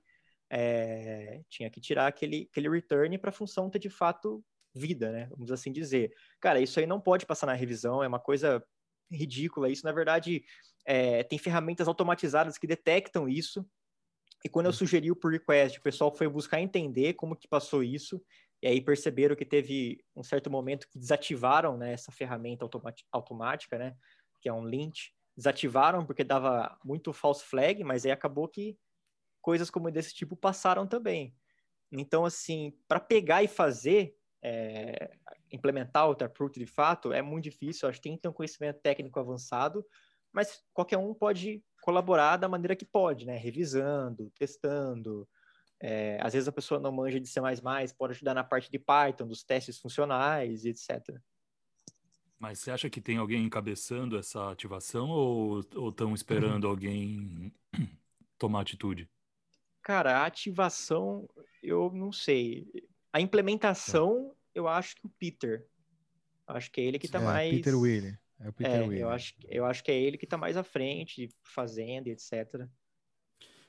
[0.50, 5.28] é, tinha que tirar aquele, aquele return para a função ter de fato vida, né?
[5.32, 6.14] Vamos assim dizer.
[6.40, 8.64] Cara, isso aí não pode passar na revisão, é uma coisa
[9.12, 9.70] ridícula.
[9.70, 10.44] Isso, na verdade,
[10.86, 13.66] é, tem ferramentas automatizadas que detectam isso.
[14.44, 14.78] E quando eu uhum.
[14.78, 18.24] sugeri o pull request, o pessoal foi buscar entender como que passou isso,
[18.62, 22.68] e aí perceberam que teve um certo momento que desativaram né, essa ferramenta
[23.12, 23.96] automática, né?
[24.42, 25.12] Que é um lint.
[25.36, 28.78] Desativaram porque dava muito false flag, mas aí acabou que
[29.42, 31.36] coisas como desse tipo passaram também.
[31.92, 35.12] Então, assim, para pegar e fazer, é,
[35.52, 37.88] implementar o Taproot de fato, é muito difícil.
[37.88, 39.86] Acho que tem que ter um conhecimento técnico avançado,
[40.32, 43.36] mas qualquer um pode colaborar da maneira que pode, né?
[43.38, 45.28] Revisando, testando.
[45.82, 47.40] É, às vezes a pessoa não manja de C++,
[47.98, 51.18] pode ajudar na parte de Python, dos testes funcionais, etc.
[52.38, 56.70] Mas você acha que tem alguém encabeçando essa ativação ou estão esperando uhum.
[56.70, 57.54] alguém
[58.38, 59.10] tomar atitude?
[59.90, 61.28] Cara, a ativação,
[61.64, 62.68] eu não sei.
[63.12, 65.66] A implementação, eu acho que o Peter.
[66.46, 67.56] Acho que é ele que tá é, mais.
[67.56, 68.16] Peter William.
[68.40, 70.62] É o Peter é, Eu acho, eu acho que é ele que tá mais à
[70.62, 72.68] frente, fazendo, etc.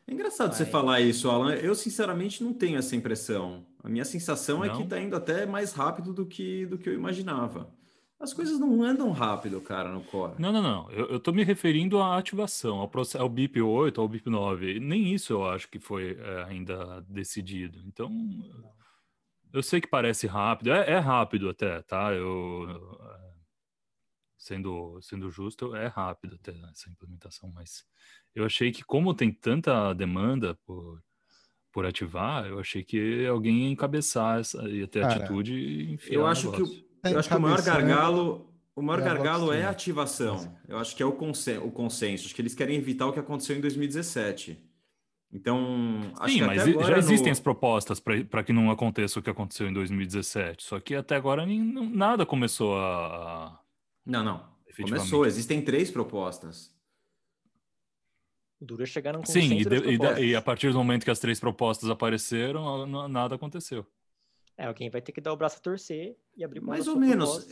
[0.07, 1.55] É engraçado você falar isso, Alan.
[1.55, 3.67] Eu, sinceramente, não tenho essa impressão.
[3.83, 4.67] A minha sensação não?
[4.67, 7.75] é que está indo até mais rápido do que, do que eu imaginava.
[8.21, 10.35] As coisas não andam rápido, cara, no core.
[10.39, 10.91] Não, não, não.
[10.91, 14.79] Eu, estou me referindo à ativação, ao, processo, ao BIP 8, ao BIP 9.
[14.79, 17.79] Nem isso eu acho que foi é, ainda decidido.
[17.87, 18.13] Então,
[19.51, 20.71] eu sei que parece rápido.
[20.71, 22.13] É, é rápido até, tá?
[22.13, 22.69] Eu,
[23.01, 23.31] é,
[24.37, 27.87] sendo, sendo justo, é rápido até essa implementação, mas
[28.35, 31.03] eu achei que como tem tanta demanda por,
[31.73, 36.15] por ativar, eu achei que alguém ia encabeçar essa, ia ter Cara, atitude e enfiar
[36.15, 39.65] Eu acho que o, eu acho que o maior gargalo o maior é gargalo é
[39.65, 40.57] a ativação.
[40.67, 42.27] Eu acho que é o, consen o consenso.
[42.27, 44.59] Acho que eles querem evitar o que aconteceu em 2017.
[45.33, 47.33] Então, Sim, mas já existem no...
[47.33, 50.65] as propostas para que não aconteça o que aconteceu em 2017.
[50.65, 53.61] Só que até agora nem, nada começou a.
[54.05, 54.49] Não, não.
[54.77, 55.27] Começou.
[55.27, 56.75] Existem três propostas.
[58.61, 61.89] Dura chegar num Sim, e, de, e, a partir do momento que as três propostas
[61.89, 63.87] apareceram, nada aconteceu.
[64.61, 67.49] É, alguém vai ter que dar o braço a torcer e abrir Mais ou menos.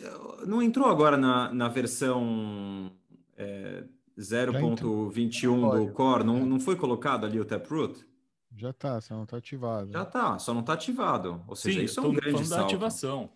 [0.47, 2.93] Não entrou agora na, na versão
[3.35, 3.83] é,
[4.19, 6.23] 0.21 do Core?
[6.23, 8.07] Não, não foi colocado ali o Taproot?
[8.55, 9.91] Já tá, só não tá ativado.
[9.91, 11.43] Já tá, só não tá ativado.
[11.49, 12.65] Ou seja, Sim, isso é um grande salto.
[12.67, 13.31] ativação.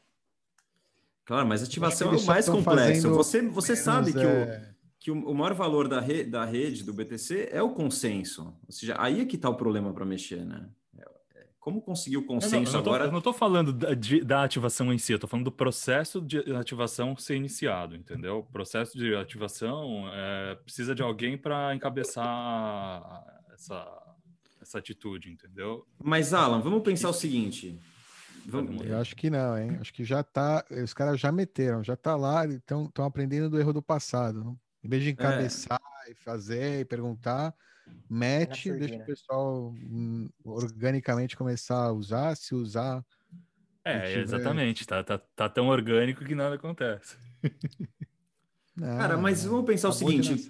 [1.24, 3.08] Claro, mas ativação é o mais complexo.
[3.14, 4.68] Você, você sabe que é...
[4.68, 8.54] o que o, maior valor da, re, da rede do BTC é o consenso.
[8.66, 10.68] Ou seja, aí é que está o problema para mexer, né?
[11.62, 13.04] Como conseguir o consenso eu não, eu não agora?
[13.04, 16.20] eu não estou falando da, de, da, ativação em si, eu estou falando do processo
[16.20, 18.38] de ativação ser iniciado, entendeu?
[18.38, 23.88] O processo de ativação é, precisa de alguém para encabeçar essa,
[24.60, 25.86] essa atitude, entendeu?
[26.02, 27.78] Mas, Alan, vamos pensar o seguinte:
[28.44, 28.84] Vamos...
[28.84, 29.78] Eu acho que não, hein?
[29.80, 30.64] Acho que já tá.
[30.68, 34.58] Os caras já meteram, já tá lá, estão aprendendo do erro do passado.
[34.82, 35.12] Em vez de é.
[35.12, 36.10] encabeçar é.
[36.10, 37.54] e fazer e perguntar,
[38.08, 43.04] mete, deixa o pessoal hum, organicamente começar a usar, se usar.
[43.84, 44.22] É, tiver...
[44.22, 44.86] exatamente.
[44.86, 47.16] Tá, tá, tá tão orgânico que nada acontece.
[48.76, 50.46] Não, Cara, mas vamos pensar o seguinte.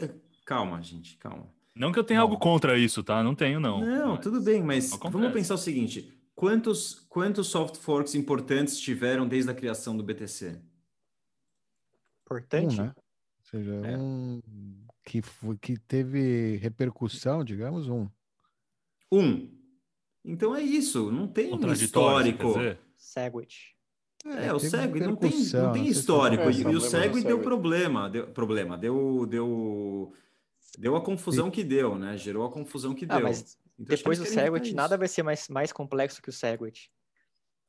[0.00, 0.10] Eh,
[0.46, 1.46] calma, gente, calma.
[1.74, 2.26] Não que eu tenha não.
[2.26, 3.22] algo contra isso, tá?
[3.22, 3.80] Não tenho, não.
[3.80, 4.20] Não, mas...
[4.20, 9.54] tudo bem, mas vamos pensar o seguinte: quantos, quantos soft forks importantes tiveram desde a
[9.54, 10.60] criação do BTC?
[12.24, 12.80] Importante?
[12.80, 12.94] Um, né?
[13.42, 13.96] seja, é.
[13.96, 14.40] um
[15.08, 18.06] que, foi, que teve repercussão, digamos, um.
[19.10, 19.50] Um.
[20.22, 22.52] Então é isso, não tem um histórico.
[22.94, 23.74] Segwit.
[24.26, 26.50] É, é o Segwit não tem, não tem histórico.
[26.50, 30.12] E, e o Segwit deu problema, deu problema, deu, deu,
[30.78, 32.18] deu a confusão que deu, né?
[32.18, 33.22] Gerou a confusão que ah, deu.
[33.22, 36.92] Mas então, depois do Segwit, nada vai ser mais, mais complexo que o Segwit.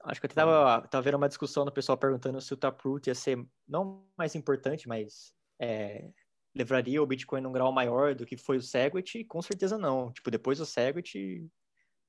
[0.04, 3.16] Acho que eu tava, tava vendo uma discussão do pessoal perguntando se o Taproot ia
[3.16, 6.10] ser não mais importante, mas é,
[6.56, 9.24] levaria o Bitcoin num grau maior do que foi o Segwit?
[9.26, 10.12] Com certeza não.
[10.12, 11.46] Tipo, depois do Segwit,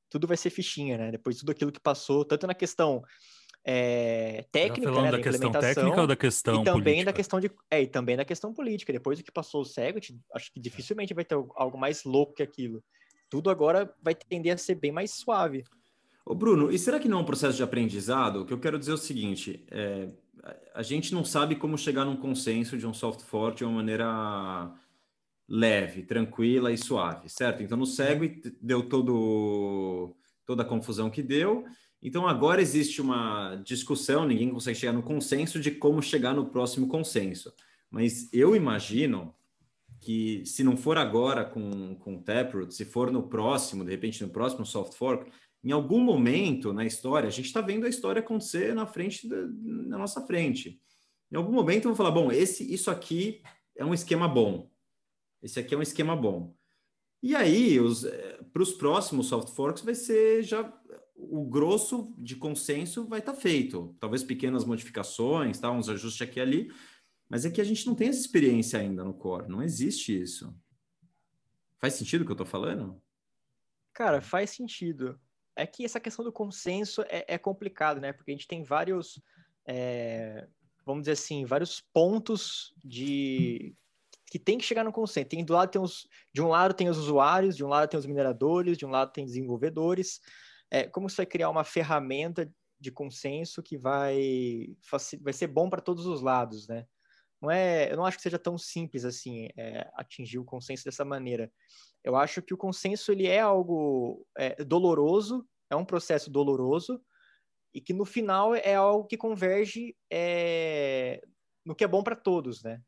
[0.08, 1.10] tudo vai ser fichinha, né?
[1.10, 3.02] Depois de tudo aquilo que passou, tanto na questão
[3.64, 7.04] é, técnica, né, da, da questão técnica ou da questão e também política?
[7.04, 8.92] da questão de é, e também da questão política.
[8.92, 12.42] Depois do que passou o Segwit, acho que dificilmente vai ter algo mais louco que
[12.42, 12.82] aquilo.
[13.28, 15.62] Tudo agora vai tender a ser bem mais suave.
[16.24, 18.42] Ô Bruno, e será que não é um processo de aprendizado?
[18.42, 20.08] O que eu quero dizer é o seguinte: é,
[20.74, 24.72] a gente não sabe como chegar num consenso de um soft fork de uma maneira
[25.48, 27.62] leve, tranquila e suave, certo?
[27.62, 30.14] Então no Segwit deu todo,
[30.46, 31.64] toda a confusão que deu.
[32.02, 36.88] Então agora existe uma discussão, ninguém consegue chegar no consenso de como chegar no próximo
[36.88, 37.52] consenso.
[37.90, 39.34] Mas eu imagino
[40.00, 44.22] que se não for agora com, com o Taproot, se for no próximo, de repente
[44.22, 45.30] no próximo soft fork,
[45.62, 49.36] em algum momento na história, a gente está vendo a história acontecer na frente da,
[49.46, 50.80] na nossa frente.
[51.30, 53.42] Em algum momento vão falar, bom, esse, isso aqui
[53.76, 54.70] é um esquema bom.
[55.42, 56.54] Esse aqui é um esquema bom.
[57.22, 60.72] E aí, eh, para os próximos soft forks, vai ser já
[61.14, 63.94] o grosso de consenso vai estar tá feito.
[64.00, 66.72] Talvez pequenas modificações, tá, uns ajustes aqui e ali,
[67.28, 69.48] mas é que a gente não tem essa experiência ainda no core.
[69.48, 70.54] Não existe isso.
[71.78, 73.00] Faz sentido o que eu estou falando?
[73.92, 75.20] Cara, faz sentido
[75.60, 78.12] é que essa questão do consenso é, é complicado, né?
[78.12, 79.20] Porque a gente tem vários,
[79.66, 80.46] é,
[80.84, 83.74] vamos dizer assim, vários pontos de
[84.30, 85.28] que tem que chegar no consenso.
[85.28, 87.98] Tem do lado tem os, de um lado tem os usuários, de um lado tem
[87.98, 90.20] os mineradores, de um lado tem desenvolvedores.
[90.70, 94.68] É, como você vai criar uma ferramenta de consenso que vai
[95.20, 96.86] vai ser bom para todos os lados, né?
[97.42, 101.04] Não é, eu não acho que seja tão simples assim é, atingir o consenso dessa
[101.04, 101.50] maneira.
[102.04, 107.00] Eu acho que o consenso ele é algo é, doloroso, é um processo doloroso
[107.72, 111.22] e que no final é algo que converge é,
[111.64, 112.82] no que é bom para todos, né?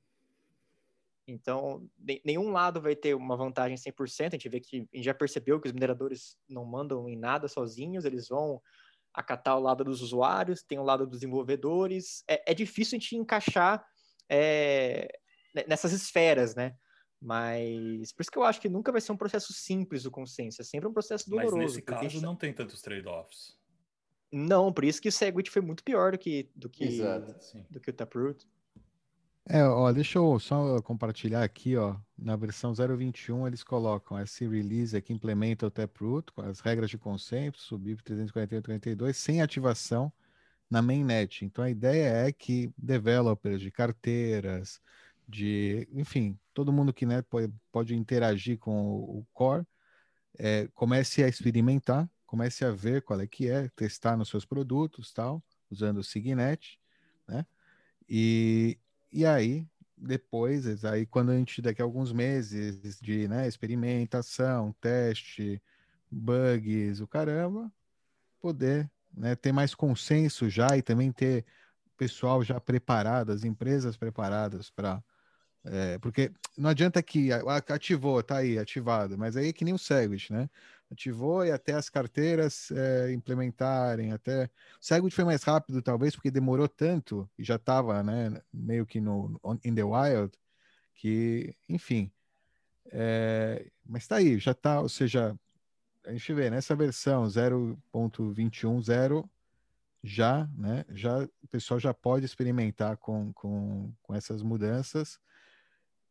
[1.27, 1.89] Então,
[2.25, 4.27] nenhum lado vai ter uma vantagem 100%.
[4.27, 7.47] A gente vê que a gente já percebeu que os mineradores não mandam em nada
[7.47, 8.61] sozinhos, eles vão
[9.15, 12.25] acatar o lado dos usuários, tem o lado dos desenvolvedores.
[12.27, 13.87] É, é difícil a gente encaixar
[14.29, 15.09] é,
[15.69, 16.75] nessas esferas, né?
[17.23, 20.61] Mas por isso que eu acho que nunca vai ser um processo simples o consenso,
[20.61, 21.57] é sempre um processo doloroso.
[21.57, 23.57] Mas nesse caso não tem tantos trade-offs.
[24.33, 27.33] Não, por isso que o Segwit foi muito pior do que do que Exato,
[27.71, 28.45] do que o Taproot.
[29.49, 35.01] É, ó, deixa eu só compartilhar aqui, ó, na versão 0.21 eles colocam esse release
[35.03, 40.13] que implementa o Taproot com as regras de consenso, subir 348 sem ativação
[40.71, 41.45] na mainnet.
[41.45, 44.81] Então a ideia é que developers de carteiras,
[45.29, 49.67] de, enfim, todo mundo que né, pode, pode interagir com o, core,
[50.39, 55.13] é, comece a experimentar, comece a ver qual é que é, testar nos seus produtos,
[55.13, 56.79] tal, usando o Signet,
[57.27, 57.47] né?
[58.09, 58.79] E,
[59.13, 65.63] e aí, depois, aí quando a gente, daqui a alguns meses de né, experimentação, teste,
[66.11, 67.73] bugs, o caramba,
[68.41, 71.45] poder né, ter mais consenso já e também ter
[71.97, 75.03] pessoal já preparado, as empresas preparadas para
[75.65, 77.31] é, porque não adianta que
[77.69, 80.51] ativou, tá aí, ativado, mas aí é que nem o Segwit, né?
[80.91, 84.47] Ativou e até as carteiras é, implementarem, até.
[84.81, 89.01] O Segwit foi mais rápido, talvez, porque demorou tanto e já estava, né, meio que
[89.01, 90.33] no in the wild,
[90.95, 92.11] que, enfim.
[92.91, 95.39] É, mas tá aí, já tá, ou seja,
[96.05, 99.25] a gente vê nessa versão 0.210
[100.05, 105.21] já, né, já o pessoal já pode experimentar com, com, com essas mudanças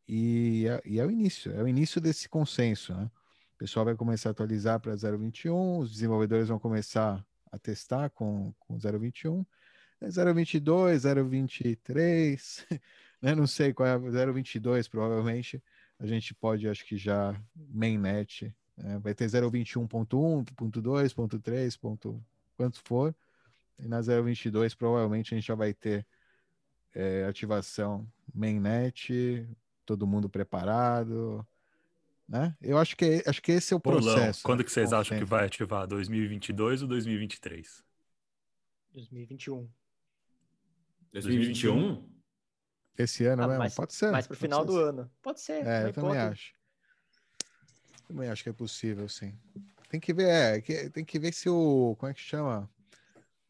[0.08, 3.10] e é, e é o início, é o início desse consenso, né?
[3.54, 8.52] O pessoal vai começar a atualizar para 0.21, os desenvolvedores vão começar a testar com,
[8.58, 9.44] com 0.21,
[10.02, 12.80] 0.22, 0.23,
[13.22, 13.34] né?
[13.34, 15.62] Não sei qual é, 0.22 provavelmente,
[15.98, 18.98] a gente pode, acho que já mainnet, né?
[18.98, 22.24] vai ter 0.21.1, .2, .3, ponto,
[22.56, 23.14] quanto for,
[23.78, 26.04] e na 0.22 provavelmente a gente já vai ter
[26.94, 29.48] é, ativação mainnet,
[29.84, 31.46] todo mundo preparado,
[32.28, 32.56] né?
[32.60, 34.42] Eu acho que acho que esse é o processo.
[34.42, 34.64] Quando né?
[34.64, 35.86] que vocês acham que vai ativar?
[35.86, 37.84] 2022 ou 2023?
[38.92, 39.68] 2021.
[41.12, 42.08] 2021?
[42.98, 43.62] Esse ano, ah, mesmo?
[43.62, 44.10] Mas, pode ser.
[44.10, 45.10] Mais pro final do ano.
[45.22, 45.66] Pode ser.
[45.66, 46.52] É, eu também acho.
[48.06, 49.34] Também acho que é possível, sim.
[49.88, 51.96] Tem que ver, é, tem que ver se o.
[51.98, 52.68] Como é que chama?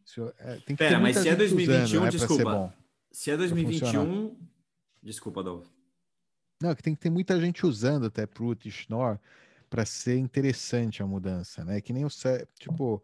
[0.04, 2.74] Se é, tem que Pera, mas se é 2021, usando, né, desculpa.
[3.10, 4.36] Se é 2021.
[5.02, 5.81] Desculpa, Adolfo.
[6.62, 9.18] Não, que tem que ter muita gente usando até Taproot e Schnorr
[9.68, 11.80] para ser interessante a mudança, né?
[11.80, 12.08] Que nem o
[12.58, 13.02] tipo,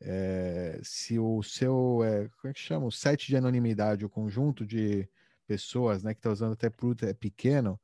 [0.00, 2.86] é, se o seu, é, como é que chama?
[2.86, 5.08] O set de anonimidade, o conjunto de
[5.46, 7.80] pessoas, né, que está usando Taproot é pequeno,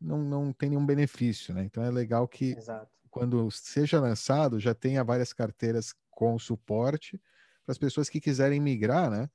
[0.00, 1.64] não, não tem nenhum benefício, né?
[1.64, 2.88] Então é legal que Exato.
[3.10, 7.20] quando seja lançado já tenha várias carteiras com suporte
[7.64, 9.28] para as pessoas que quiserem migrar, né?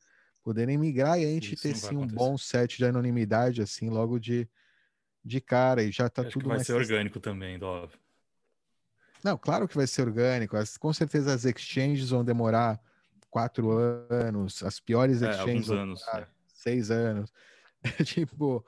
[0.44, 4.20] Poderem migrar e a gente Isso ter sim um bom set de anonimidade assim logo
[4.20, 4.48] de
[5.24, 6.68] de cara e já tá tudo vai mais.
[6.68, 7.92] Vai ser orgânico também, Dov.
[9.24, 10.56] Não, claro que vai ser orgânico.
[10.56, 12.80] As, com certeza as exchanges vão demorar
[13.30, 13.70] quatro
[14.10, 16.28] anos, as piores é, exchanges anos, é.
[16.48, 17.32] seis anos.
[18.06, 18.66] tipo,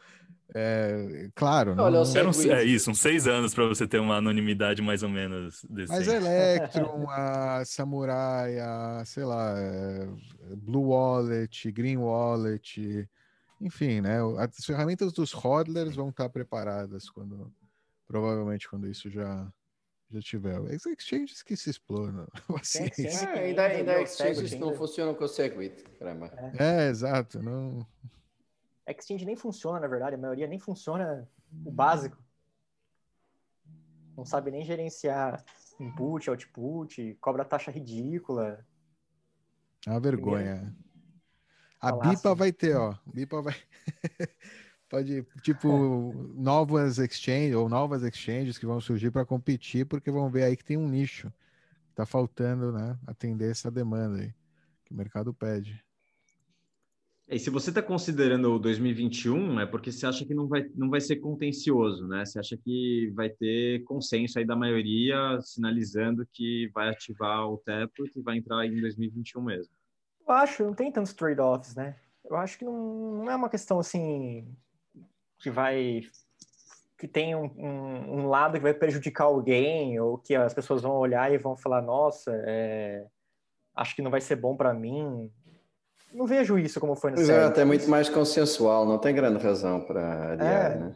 [0.54, 1.76] é, claro.
[1.76, 2.54] Não, não, não...
[2.54, 5.98] É isso, uns seis anos para você ter uma anonimidade mais ou menos decente.
[5.98, 10.08] Mas a Electron, a Samurai, a, sei lá, é,
[10.58, 13.08] Blue Wallet, Green Wallet,
[13.62, 14.18] enfim, né?
[14.38, 17.54] As ferramentas dos hodlers vão estar preparadas quando
[18.08, 19.52] provavelmente quando isso já
[20.12, 20.58] já tiver.
[20.74, 22.28] As exchanges que se exploram.
[22.64, 26.30] Sim, sim, é, ainda, ainda exchanges não funcionam com o Segwit, caramba.
[26.60, 26.88] É.
[26.88, 27.42] é, exato.
[27.42, 27.88] Não...
[28.86, 30.16] Exchange nem funciona, na verdade.
[30.16, 31.30] A maioria nem funciona
[31.64, 32.22] o básico.
[34.18, 35.44] Não sabe nem gerenciar
[35.80, 38.66] input, output, cobra taxa ridícula.
[39.88, 40.56] É uma vergonha.
[40.56, 40.91] Primeiro.
[41.82, 42.94] A Bipa vai ter, ó.
[43.12, 43.56] Bipa vai.
[44.88, 50.44] Pode, tipo, novas exchanges ou novas exchanges que vão surgir para competir, porque vão ver
[50.44, 51.32] aí que tem um nicho.
[51.96, 53.00] Tá faltando, né?
[53.08, 54.34] Atender essa demanda aí
[54.86, 55.84] que o mercado pede.
[57.28, 60.90] E se você está considerando o 2021, é porque você acha que não vai, não
[60.90, 62.26] vai ser contencioso, né?
[62.26, 68.06] Você acha que vai ter consenso aí da maioria sinalizando que vai ativar o TEPO
[68.14, 69.74] e vai entrar em 2021 mesmo.
[70.28, 71.96] Eu acho, não tem tantos trade-offs, né?
[72.24, 74.48] Eu acho que não, não, é uma questão assim
[75.40, 76.02] que vai
[76.98, 80.92] que tem um, um, um, lado que vai prejudicar alguém ou que as pessoas vão
[80.94, 83.04] olhar e vão falar, nossa, é,
[83.76, 85.32] acho que não vai ser bom para mim.
[86.14, 89.82] Não vejo isso como foi no Exato, é muito mais consensual, não tem grande razão
[89.82, 90.76] para adiar, é.
[90.76, 90.94] né?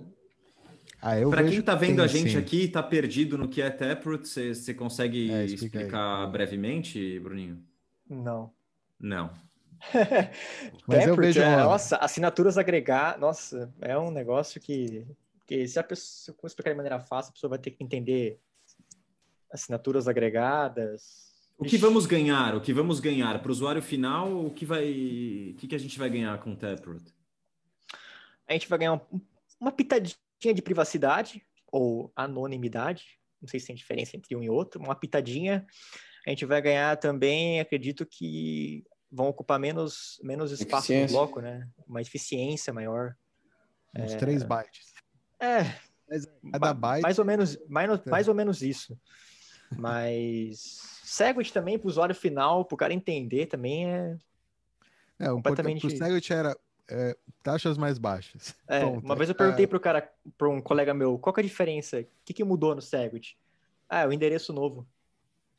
[1.02, 2.38] Ah, Para quem está vendo a gente sim.
[2.38, 7.64] aqui, está perdido no que é Taproot, você consegue é, explicar brevemente, Bruninho?
[8.10, 8.52] Não.
[9.00, 9.34] Não.
[10.88, 11.42] Mas eu vejo.
[11.42, 15.06] É, nossa, assinaturas agregar, nossa, é um negócio que,
[15.46, 18.40] que se a pessoa se explicar de maneira fácil, a pessoa vai ter que entender
[19.52, 21.26] assinaturas agregadas.
[21.58, 22.56] O que vamos ganhar?
[22.56, 24.46] O que vamos ganhar para o usuário final?
[24.46, 24.84] O que vai,
[25.52, 27.04] o que, que a gente vai ganhar com o Taproot?
[28.48, 29.02] A gente vai ganhar
[29.60, 31.42] uma pitadinha de privacidade
[31.72, 33.20] ou anonimidade.
[33.42, 34.82] Não sei se tem diferença entre um e outro.
[34.82, 35.66] Uma pitadinha.
[36.26, 41.68] A gente vai ganhar também, acredito que vão ocupar menos, menos espaço no bloco, né?
[41.88, 43.16] Uma eficiência maior.
[43.98, 44.18] Uns é...
[44.18, 44.94] 3 bytes.
[45.40, 45.64] É.
[46.52, 47.02] Cada byte.
[47.02, 48.10] Mais ou menos, mais, é.
[48.10, 49.00] mais ou menos isso.
[49.78, 54.18] Mas Segwit também, para o usuário final, para o cara entender também é.
[55.20, 55.88] É, um completamente.
[55.88, 56.58] O Segwit era
[56.90, 58.56] é, taxas mais baixas.
[58.68, 59.68] É, uma vez eu perguntei é...
[59.68, 62.02] para o cara, para um colega meu, qual que é a diferença?
[62.02, 63.38] O que, que mudou no Segwit?
[63.88, 64.86] Ah, é o endereço novo.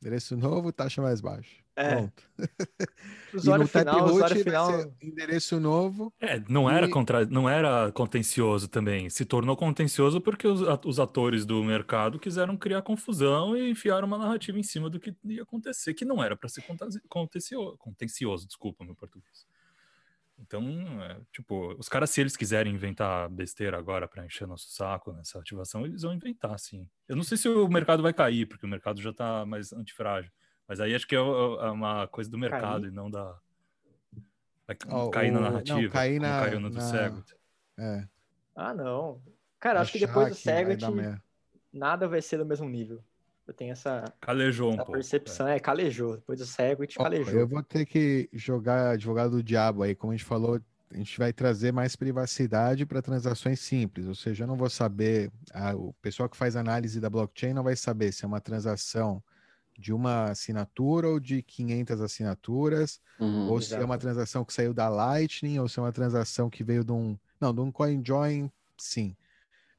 [0.01, 1.57] Endereço novo, taxa mais baixa.
[1.77, 1.91] É.
[1.91, 2.23] Pronto.
[3.35, 4.93] usuário final, usuário final.
[5.03, 6.13] endereço novo.
[6.19, 7.27] É, não era, contra...
[7.27, 9.11] não era contencioso também.
[9.11, 14.59] Se tornou contencioso porque os, atores do mercado quiseram criar confusão e enfiaram uma narrativa
[14.59, 16.65] em cima do que ia acontecer, que não era para ser
[17.09, 19.47] contencioso, contencioso, desculpa meu português.
[20.39, 20.63] Então,
[21.03, 25.39] é, tipo, os caras, se eles quiserem inventar besteira agora para encher nosso saco nessa
[25.39, 26.89] ativação, eles vão inventar, sim.
[27.09, 30.31] Eu não sei se o mercado vai cair, porque o mercado já tá mais antifrágil.
[30.69, 32.93] Mas aí acho que é, é uma coisa do mercado cair.
[32.93, 33.39] e não da.
[34.67, 35.35] Vai oh, cair o...
[35.35, 35.81] na narrativa.
[35.81, 37.23] Não, cair na, caiu no do na...
[37.79, 38.09] É.
[38.55, 39.23] Ah, não.
[39.61, 40.85] Cara, acho que depois do Segwit,
[41.73, 43.03] nada vai ser do mesmo nível.
[43.47, 45.47] Eu tenho essa, calejou essa um percepção.
[45.47, 45.57] Pouco, é.
[45.57, 46.17] é, calejou.
[46.17, 47.33] Depois do Segwit, calejou.
[47.33, 49.95] Eu vou ter que jogar advogado do diabo aí.
[49.95, 54.07] Como a gente falou, a gente vai trazer mais privacidade para transações simples.
[54.07, 57.63] Ou seja, eu não vou saber, a, o pessoal que faz análise da blockchain não
[57.63, 59.23] vai saber se é uma transação
[59.79, 64.73] de uma assinatura ou de 500 assinaturas, uhum, ou se é uma transação que saiu
[64.73, 67.17] da Lightning, ou se é uma transação que veio de um.
[67.39, 69.15] Não, de um CoinJoin, sim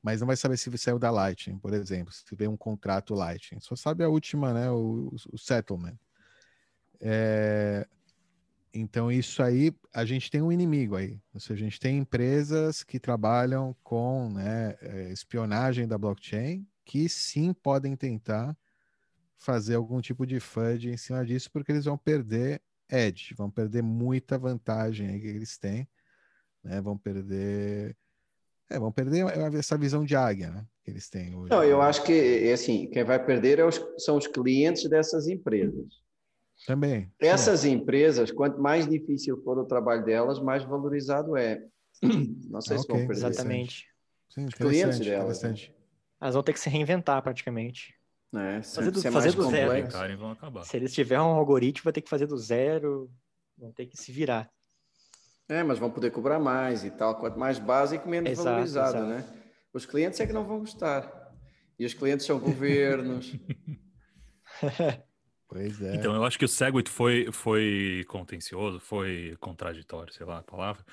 [0.07, 3.59] mas não vai saber se saiu da Lightning, por exemplo, se veio um contrato Lightning.
[3.59, 4.71] Só sabe a última, né?
[4.71, 5.97] O, o settlement.
[7.01, 7.85] É...
[8.73, 11.19] Então, isso aí, a gente tem um inimigo aí.
[11.33, 17.09] Ou seja, a gente tem empresas que trabalham com né, é, espionagem da blockchain, que
[17.09, 18.55] sim podem tentar
[19.35, 23.83] fazer algum tipo de FUD em cima disso, porque eles vão perder edge, vão perder
[23.83, 25.85] muita vantagem que eles têm,
[26.63, 26.79] né?
[26.79, 27.93] Vão perder
[28.69, 30.65] é, vão perder essa visão de águia, né?
[30.83, 31.49] Que eles têm hoje.
[31.49, 35.85] Não, eu acho que, assim, quem vai perder é os, são os clientes dessas empresas.
[36.65, 37.11] Também.
[37.19, 37.71] Essas sim.
[37.71, 41.63] empresas, quanto mais difícil for o trabalho delas, mais valorizado é.
[42.49, 42.97] Não sei ah, se okay.
[42.97, 43.27] vão perder.
[43.27, 43.87] Exatamente.
[44.29, 45.41] Sim, os clientes delas.
[45.43, 45.55] Né?
[46.19, 47.95] Elas vão ter que se reinventar praticamente.
[48.35, 49.87] É, fazer do, fazer do zero.
[50.65, 53.09] Se eles tiverem um algoritmo, vai ter que fazer do zero,
[53.57, 54.51] vão ter que se virar.
[55.49, 57.15] É, mas vão poder cobrar mais e tal.
[57.15, 59.09] Quanto mais básico, menos exato, valorizado, exato.
[59.09, 59.43] né?
[59.73, 61.33] Os clientes é que não vão gostar.
[61.79, 63.33] E os clientes são governos.
[65.47, 65.95] pois é.
[65.95, 70.83] Então, eu acho que o Segwit foi, foi contencioso, foi contraditório, sei lá a palavra,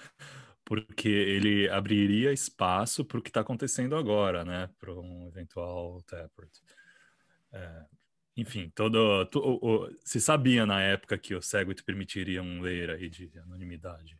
[0.65, 4.71] porque ele abriria espaço para o que está acontecendo agora, né?
[4.79, 6.53] Para um eventual Taproot.
[7.53, 7.85] É,
[8.37, 9.29] enfim, todo,
[10.05, 14.19] se sabia na época que o Segwit permitiria um layer aí de anonimidade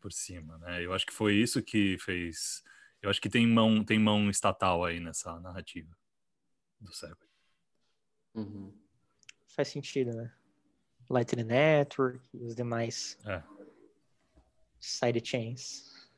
[0.00, 0.84] por cima, né?
[0.84, 2.62] Eu acho que foi isso que fez.
[3.02, 5.96] Eu acho que tem mão, tem mão estatal aí nessa narrativa
[6.80, 7.28] do Segway.
[8.34, 8.72] Uhum.
[9.48, 10.32] Faz sentido, né?
[11.08, 13.42] Lightning Network e os demais é.
[14.78, 16.08] sidechains.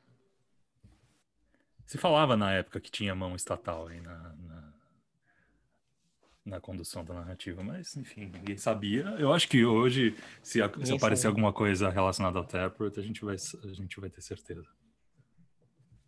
[1.85, 4.72] Se falava na época que tinha mão estatal aí na, na
[6.45, 9.03] na condução da narrativa, mas enfim, ninguém sabia.
[9.17, 13.23] Eu acho que hoje, se, a, se aparecer alguma coisa relacionada ao Taproot, a gente
[13.23, 14.67] vai, a gente vai ter certeza.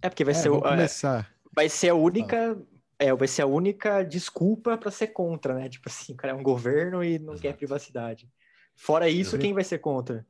[0.01, 1.33] É porque vai é, ser o, começar.
[1.53, 2.57] vai ser a única
[2.99, 5.69] é, vai ser a única desculpa para ser contra, né?
[5.69, 7.41] Tipo assim, o cara é um governo e não Exato.
[7.41, 8.29] quer privacidade.
[8.75, 10.25] Fora isso, quem vai ser contra?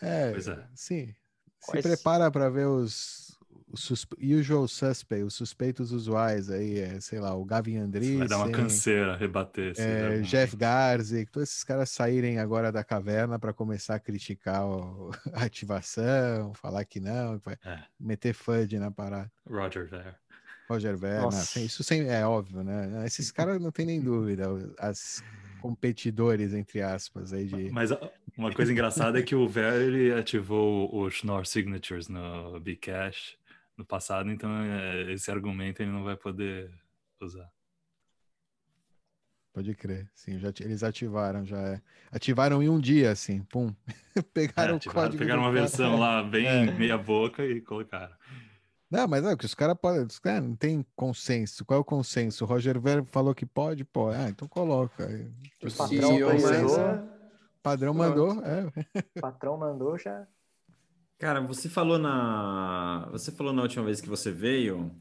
[0.00, 0.66] É, é.
[0.74, 1.14] sim.
[1.60, 1.84] Se Quais...
[1.84, 3.27] prepara para ver os
[3.70, 8.18] os usual suspect, os suspeitos usuais aí, é, sei lá, o Gavin Andreessen...
[8.18, 9.74] Vai dar uma canseira rebater.
[9.76, 15.10] É, Jeff Garzi, todos esses caras saírem agora da caverna para começar a criticar o,
[15.34, 17.78] a ativação, falar que não, vai é.
[18.00, 19.30] meter FUD na parada.
[19.48, 20.16] Roger Ver.
[20.68, 23.04] Roger Ver, não, isso sem, é óbvio, né?
[23.06, 24.46] Esses caras não tem nem dúvida,
[24.78, 25.22] as
[25.62, 27.70] competidores, entre aspas, aí de...
[27.70, 27.90] Mas
[28.36, 33.38] uma coisa engraçada é que o Ver, ele ativou o Schnorr Signatures no Bcash
[33.78, 36.68] no passado, então é, esse argumento ele não vai poder
[37.20, 37.48] usar.
[39.52, 41.82] Pode crer, sim, já, eles ativaram, já é.
[42.12, 43.72] Ativaram em um dia, assim, pum.
[44.34, 45.18] pegaram é, ativaram, o código.
[45.18, 46.70] Pegaram uma versão lá bem é.
[46.72, 48.14] meia boca e colocaram.
[48.90, 50.06] Não, mas é que os caras podem.
[50.22, 51.64] Cara, não tem consenso.
[51.64, 52.44] Qual é o consenso?
[52.44, 54.16] O Roger Ver falou que pode, pode.
[54.16, 55.04] Ah, então coloca.
[55.62, 57.18] O padrão mandou.
[57.62, 58.66] Padrão mandou, é.
[59.16, 60.26] O patrão mandou já.
[61.18, 63.08] Cara, você falou na.
[63.10, 64.94] Você falou na última vez que você veio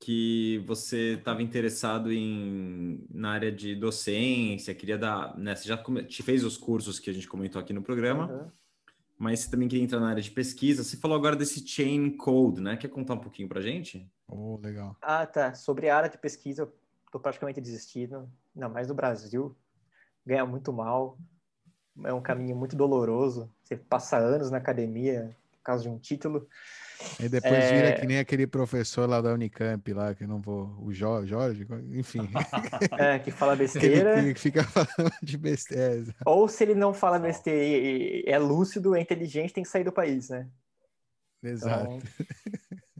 [0.00, 6.04] que você estava interessado em na área de docência, queria dar, né, você já come,
[6.04, 8.50] te fez os cursos que a gente comentou aqui no programa, uhum.
[9.18, 10.84] mas você também queria entrar na área de pesquisa.
[10.84, 12.76] Você falou agora desse chain code, né?
[12.76, 14.08] Quer contar um pouquinho para gente?
[14.28, 14.96] Oh, legal.
[15.02, 15.54] Ah, tá.
[15.54, 16.72] Sobre a área de pesquisa, eu
[17.10, 19.56] tô praticamente desistindo, ainda mais no Brasil.
[20.24, 21.18] Ganha muito mal.
[22.04, 23.50] É um caminho muito doloroso.
[23.64, 25.36] Você passa anos na academia
[25.68, 26.48] causa de um título.
[27.20, 27.74] E depois é...
[27.74, 30.76] vira que nem aquele professor lá da Unicamp, lá, que não vou.
[30.80, 32.28] O Jorge, enfim.
[32.98, 34.18] É, que fala besteira.
[34.18, 36.14] Ele fica falando de besteira.
[36.24, 39.92] Ou se ele não fala besteira e é lúcido, é inteligente, tem que sair do
[39.92, 40.48] país, né?
[41.42, 41.98] Exato.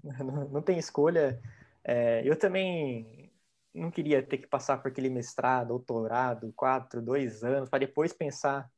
[0.04, 1.40] Então, não, não tem escolha.
[1.82, 3.32] É, eu também
[3.74, 8.70] não queria ter que passar por aquele mestrado, doutorado, quatro, dois anos, para depois pensar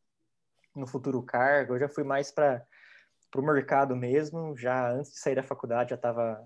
[0.74, 1.74] no futuro cargo.
[1.74, 2.64] Eu já fui mais para
[3.30, 6.44] para o mercado mesmo, já antes de sair da faculdade já estava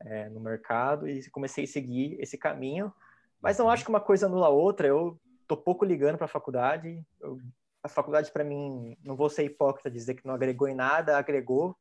[0.00, 2.92] é, no mercado e comecei a seguir esse caminho.
[3.40, 4.86] Mas não acho que uma coisa anula a outra.
[4.86, 7.04] Eu tô pouco ligando para a faculdade.
[7.20, 7.38] Eu,
[7.82, 11.76] a faculdade para mim, não vou ser hipócrita dizer que não agregou em nada, agregou,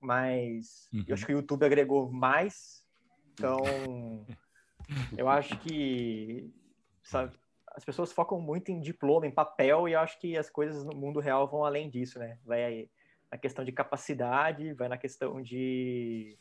[0.00, 1.04] mas uhum.
[1.06, 2.82] eu acho que o YouTube agregou mais.
[3.34, 3.58] Então,
[5.18, 6.50] eu acho que
[7.02, 7.38] sabe,
[7.68, 10.96] as pessoas focam muito em diploma, em papel, e eu acho que as coisas no
[10.96, 12.38] mundo real vão além disso, né?
[12.42, 12.88] Vai
[13.30, 16.38] na questão de capacidade, vai na questão de,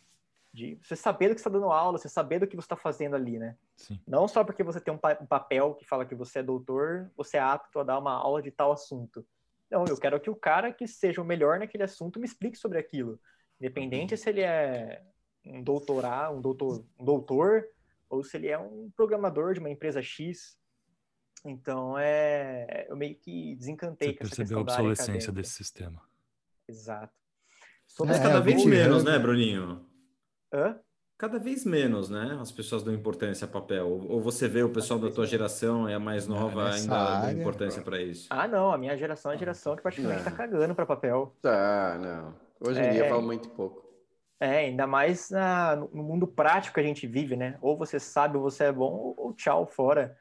[0.54, 3.16] de você saber do que está dando aula, você saber do que você está fazendo
[3.16, 3.58] ali, né?
[3.76, 4.00] Sim.
[4.08, 7.12] Não só porque você tem um, pa um, papel que fala que você é doutor,
[7.16, 9.26] você é apto a dar uma aula de tal assunto.
[9.70, 12.78] Não, eu quero que o cara que seja o melhor naquele assunto me explique sobre
[12.78, 13.20] aquilo.
[13.60, 14.18] Independente uhum.
[14.18, 15.02] se ele é
[15.46, 17.68] um doutorado, um doutor, um doutor,
[18.10, 20.58] ou se ele é um programador de uma empresa X.
[21.44, 26.02] Então, é, eu meio que desencantei Você com essa percebeu a obsolescência desse sistema.
[26.68, 27.14] Exato.
[27.86, 29.86] Sobre é, cada vez menos, né, Bruninho?
[30.54, 30.80] Hã?
[31.18, 32.38] Cada vez menos, né?
[32.42, 33.88] As pessoas dão importância a papel.
[33.88, 37.40] Ou você vê o pessoal da tua geração, é a mais nova, ainda área, dá
[37.40, 38.28] importância para isso?
[38.30, 38.74] Ah, não.
[38.74, 41.34] A minha geração é a geração que praticamente está cagando para papel.
[41.42, 42.36] Tá, não.
[42.60, 42.90] Hoje em é...
[42.90, 43.86] dia fala muito pouco.
[44.42, 47.58] É, ainda mais na, no mundo prático que a gente vive, né?
[47.62, 50.18] Ou você sabe ou você é bom, ou, ou tchau, fora.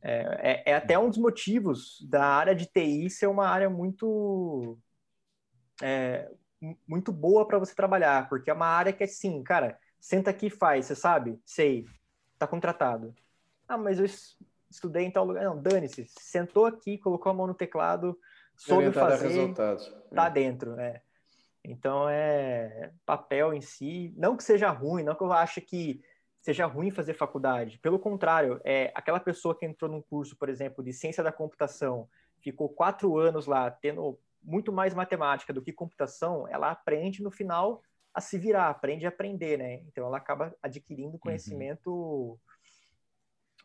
[0.00, 4.78] É, é, é, até um dos motivos da área de TI ser uma área muito
[5.82, 6.30] é,
[6.86, 10.46] muito boa para você trabalhar, porque é uma área que é assim, cara, senta aqui
[10.46, 11.40] e faz, você sabe?
[11.44, 11.86] Sei,
[12.38, 13.14] tá contratado.
[13.66, 14.06] Ah, mas eu
[14.70, 15.44] estudei em tal lugar.
[15.44, 18.18] Não, dane-se, sentou aqui, colocou a mão no teclado,
[18.56, 19.94] soube fazer, resultados.
[20.14, 20.30] tá é.
[20.30, 21.00] dentro, né?
[21.62, 26.00] Então, é papel em si, não que seja ruim, não que eu ache que
[26.40, 27.78] seja ruim fazer faculdade.
[27.78, 32.08] Pelo contrário, é aquela pessoa que entrou num curso, por exemplo, de ciência da computação,
[32.40, 34.18] ficou quatro anos lá, tendo
[34.48, 37.82] muito mais matemática do que computação, ela aprende no final
[38.14, 39.82] a se virar, aprende a aprender, né?
[39.86, 41.18] Então ela acaba adquirindo uhum.
[41.18, 42.38] conhecimento uhum.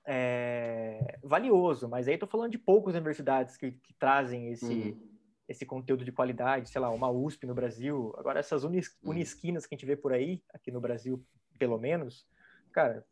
[0.05, 1.87] é, valioso.
[1.87, 5.09] Mas aí estou falando de poucas universidades que, que trazem esse, uhum.
[5.47, 8.13] esse conteúdo de qualidade, sei lá, uma USP no Brasil.
[8.17, 9.11] Agora essas unis, uhum.
[9.11, 11.25] unisquinas que a gente vê por aí, aqui no Brasil
[11.57, 12.27] pelo menos,
[12.73, 13.05] cara,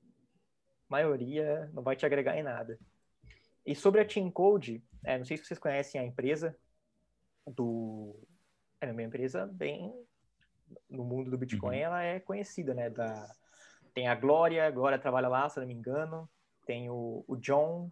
[0.90, 2.78] maioria não vai te agregar em nada.
[3.66, 6.58] E sobre a Team Code, é, não sei se vocês conhecem a empresa,
[7.48, 8.16] do
[8.80, 9.94] é uma empresa bem
[10.90, 11.84] no mundo do Bitcoin uhum.
[11.84, 13.30] ela é conhecida né da
[13.94, 16.30] tem a Glória agora trabalha lá se não me engano
[16.66, 17.92] tem o, o John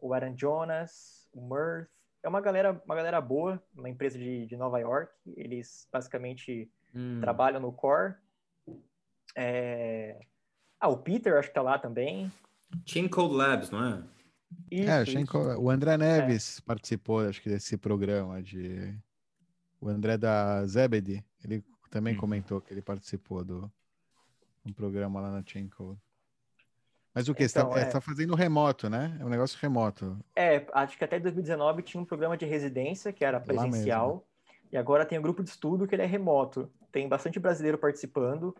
[0.00, 1.88] o Aaron Jonas o Murph
[2.22, 7.20] é uma galera uma galera boa uma empresa de, de Nova York eles basicamente hum.
[7.20, 8.14] trabalham no core
[9.36, 10.18] é...
[10.78, 12.30] ah o Peter acho que tá lá também
[12.86, 14.19] Chain Code Labs não é
[14.70, 15.38] isso, é, isso.
[15.58, 16.62] o André Neves é.
[16.62, 18.96] participou, acho que, desse programa de.
[19.80, 22.18] O André da Zebedi, ele também hum.
[22.18, 23.72] comentou que ele participou do
[24.64, 25.98] um programa lá na Chain Code.
[27.14, 27.44] Mas o que?
[27.44, 27.92] Então, você está é...
[27.92, 29.16] tá fazendo remoto, né?
[29.20, 30.18] É um negócio remoto.
[30.36, 34.24] É, acho que até 2019 tinha um programa de residência que era presencial.
[34.72, 36.70] E agora tem um grupo de estudo que ele é remoto.
[36.92, 38.54] Tem bastante brasileiro participando.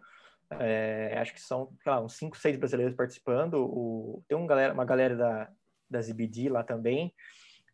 [0.59, 3.55] É, acho que são, lá, uns 5, 6 brasileiros participando.
[3.55, 5.51] O, tem um galera, uma galera da,
[5.91, 7.13] da ZBD lá também.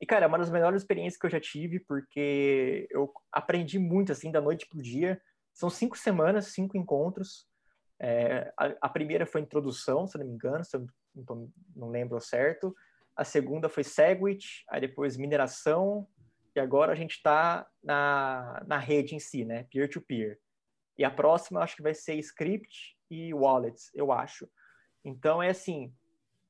[0.00, 4.12] E, cara, é uma das melhores experiências que eu já tive, porque eu aprendi muito,
[4.12, 5.20] assim, da noite pro dia.
[5.54, 7.46] São cinco semanas, cinco encontros.
[7.98, 12.20] É, a, a, primeira foi introdução, se não me engano, se eu não, não lembro
[12.20, 12.74] certo.
[13.16, 16.06] A segunda foi Segwit, aí depois mineração,
[16.54, 19.66] e agora a gente está na, na rede em si, né?
[19.70, 20.32] Peer-to-peer.
[20.32, 20.38] -peer.
[20.98, 24.48] E a próxima acho que vai ser script e wallets, eu acho.
[25.04, 25.94] Então é assim,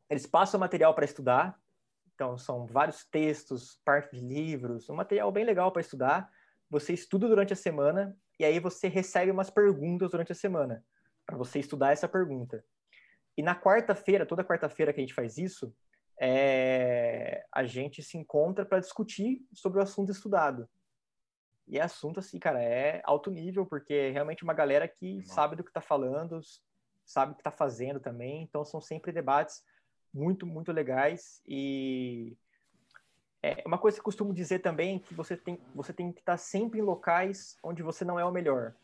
[0.09, 1.59] eles passam material para estudar,
[2.15, 6.31] então são vários textos, parte de livros, um material bem legal para estudar.
[6.71, 10.85] Você estuda durante a semana e aí você recebe umas perguntas durante a semana
[11.27, 12.65] para você estudar essa pergunta.
[13.37, 15.75] E na quarta-feira, toda quarta-feira que a gente faz isso,
[16.19, 20.67] é, a gente se encontra para discutir sobre o assunto estudado.
[21.69, 25.57] E é assunto, assim, cara, é alto nível, porque é realmente uma galera que sabe
[25.57, 26.41] do que está falando,
[27.05, 28.43] sabe o que está fazendo também.
[28.43, 29.63] Então, são sempre debates
[30.17, 31.43] muito, muito legais.
[31.47, 32.37] E
[33.43, 36.39] é uma coisa que eu costumo dizer também que você tem, você tem que estar
[36.39, 38.75] sempre em locais onde você não é o melhor.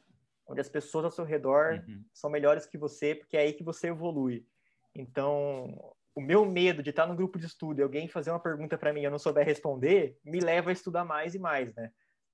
[0.47, 2.05] Onde as pessoas ao seu redor uhum.
[2.13, 4.47] são melhores que você, porque é aí que você evolui.
[4.95, 8.77] Então, o meu medo de estar no grupo de estudo e alguém fazer uma pergunta
[8.77, 11.91] para mim e eu não souber responder, me leva a estudar mais e mais, né?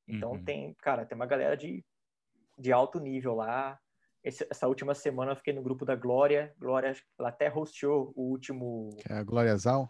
[0.08, 0.44] Então uhum.
[0.44, 1.84] tem, cara, tem uma galera de,
[2.58, 3.78] de alto nível lá.
[4.22, 6.54] Esse, essa última semana eu fiquei no grupo da Glória.
[6.58, 8.90] Glória, ela até hosteou o último.
[8.98, 9.88] Que é a Glória Zal?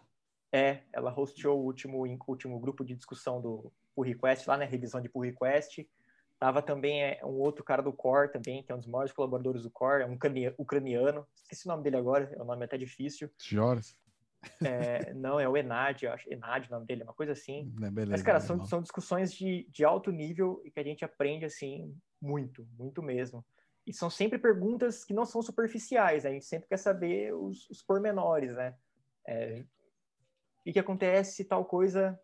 [0.51, 4.65] É, ela hosteou o último, último grupo de discussão do pull request lá, né?
[4.65, 5.87] Revisão de pull request.
[6.39, 9.63] Tava também é, um outro cara do Core também, que é um dos maiores colaboradores
[9.63, 10.17] do Core, é um
[10.57, 11.27] ucraniano.
[11.35, 13.29] Esqueci o nome dele agora, é um nome até difícil.
[13.37, 13.97] Joras.
[14.63, 16.31] É, não, é o Enad, eu acho.
[16.31, 17.73] Enad o nome dele, é uma coisa assim.
[17.83, 21.03] É beleza, Mas, cara, são, são discussões de, de alto nível e que a gente
[21.03, 23.45] aprende, assim, muito, muito mesmo.
[23.85, 26.29] E são sempre perguntas que não são superficiais, né?
[26.29, 28.75] a gente sempre quer saber os, os pormenores, né?
[29.27, 29.63] É,
[30.65, 32.19] o que acontece se tal coisa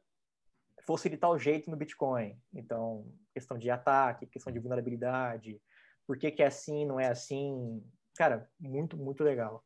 [0.85, 2.37] fosse de tal jeito no Bitcoin?
[2.53, 5.59] Então, questão de ataque, questão de vulnerabilidade,
[6.05, 7.83] por que, que é assim, não é assim.
[8.15, 9.65] Cara, muito, muito legal.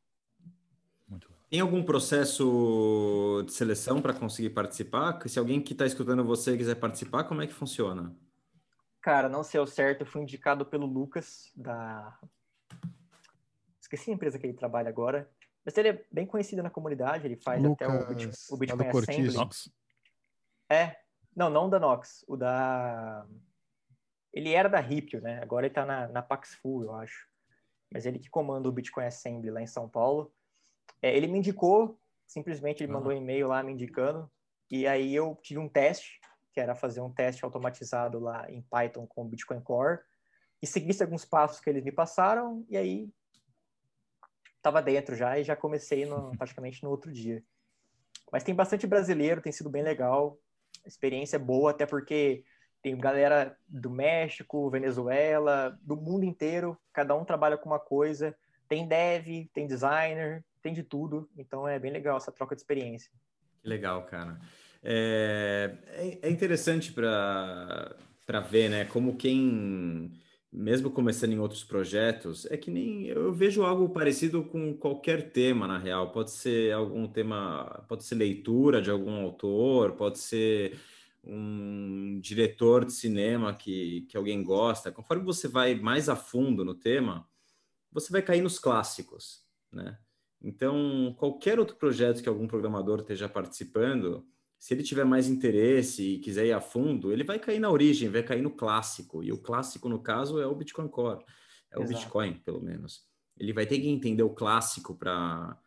[1.08, 5.20] Muito Tem algum processo de seleção para conseguir participar?
[5.28, 8.16] Se alguém que está escutando você quiser participar, como é que funciona?
[9.10, 12.16] Cara, não sei o certo, eu fui indicado pelo Lucas, da.
[13.82, 15.28] Esqueci a empresa que ele trabalha agora.
[15.66, 18.30] Mas ele é bem conhecido na comunidade, ele faz Lucas, até o, Bit...
[18.52, 19.36] o Bitcoin Assembly.
[20.70, 20.96] É,
[21.36, 23.26] não, não da Nox, o da
[24.32, 25.42] ele era da Ripio, né?
[25.42, 27.28] Agora ele está na, na Paxful, eu acho.
[27.92, 30.32] Mas ele que comanda o Bitcoin Assembly lá em São Paulo.
[31.02, 33.00] É, ele me indicou, simplesmente ele uhum.
[33.00, 34.32] mandou um e-mail lá me indicando.
[34.70, 36.19] E aí eu tive um teste,
[36.52, 40.00] que era fazer um teste automatizado lá em Python com o Bitcoin Core.
[40.62, 43.10] E seguisse alguns passos que eles me passaram, e aí
[44.58, 47.44] estava dentro já e já comecei no, praticamente no outro dia.
[48.32, 50.38] Mas tem bastante brasileiro, tem sido bem legal.
[50.86, 52.44] A experiência é boa, até porque
[52.82, 58.36] tem galera do México, Venezuela, do mundo inteiro, cada um trabalha com uma coisa.
[58.68, 61.30] Tem dev, tem designer, tem de tudo.
[61.38, 63.12] Então é bem legal essa troca de experiência.
[63.62, 64.40] Que legal, cara.
[64.82, 67.96] É, é, é interessante para
[68.50, 70.12] ver, né, como quem,
[70.52, 75.68] mesmo começando em outros projetos, é que nem eu vejo algo parecido com qualquer tema,
[75.68, 76.12] na real.
[76.12, 80.80] Pode ser algum tema, pode ser leitura de algum autor, pode ser
[81.24, 86.74] um diretor de cinema que, que alguém gosta, conforme você vai mais a fundo no
[86.74, 87.28] tema,
[87.92, 89.98] você vai cair nos clássicos, né?
[90.42, 94.26] Então, qualquer outro projeto que algum programador esteja participando,
[94.60, 98.10] se ele tiver mais interesse e quiser ir a fundo, ele vai cair na origem,
[98.10, 99.24] vai cair no clássico.
[99.24, 101.24] E o clássico, no caso, é o Bitcoin Core,
[101.72, 101.82] é Exato.
[101.82, 103.08] o Bitcoin, pelo menos.
[103.38, 105.58] Ele vai ter que entender o clássico para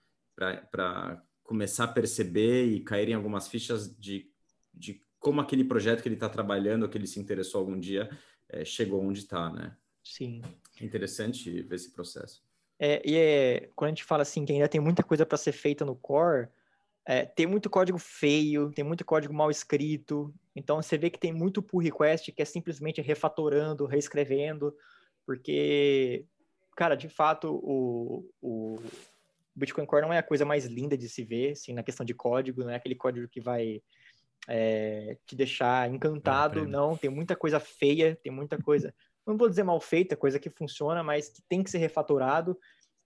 [1.43, 4.31] começar a perceber e cair em algumas fichas de,
[4.75, 8.11] de como aquele projeto que ele está trabalhando, que ele se interessou algum dia,
[8.47, 9.75] é, chegou onde está, né?
[10.05, 10.43] Sim.
[10.83, 12.45] Interessante ver esse processo.
[12.79, 15.53] É, e é, quando a gente fala assim que ainda tem muita coisa para ser
[15.53, 16.49] feita no core,
[17.05, 20.33] é, tem muito código feio, tem muito código mal escrito.
[20.55, 24.75] Então você vê que tem muito pull request que é simplesmente refatorando, reescrevendo,
[25.27, 26.25] porque,
[26.77, 28.79] cara, de fato, o, o
[29.55, 32.15] Bitcoin Core não é a coisa mais linda de se ver, assim, na questão de
[32.15, 33.83] código, não é aquele código que vai
[34.49, 36.67] é, te deixar encantado.
[36.67, 38.95] Não, tem muita coisa feia, tem muita coisa,
[39.27, 42.59] não vou dizer mal feita, coisa que funciona, mas que tem que ser refatorado.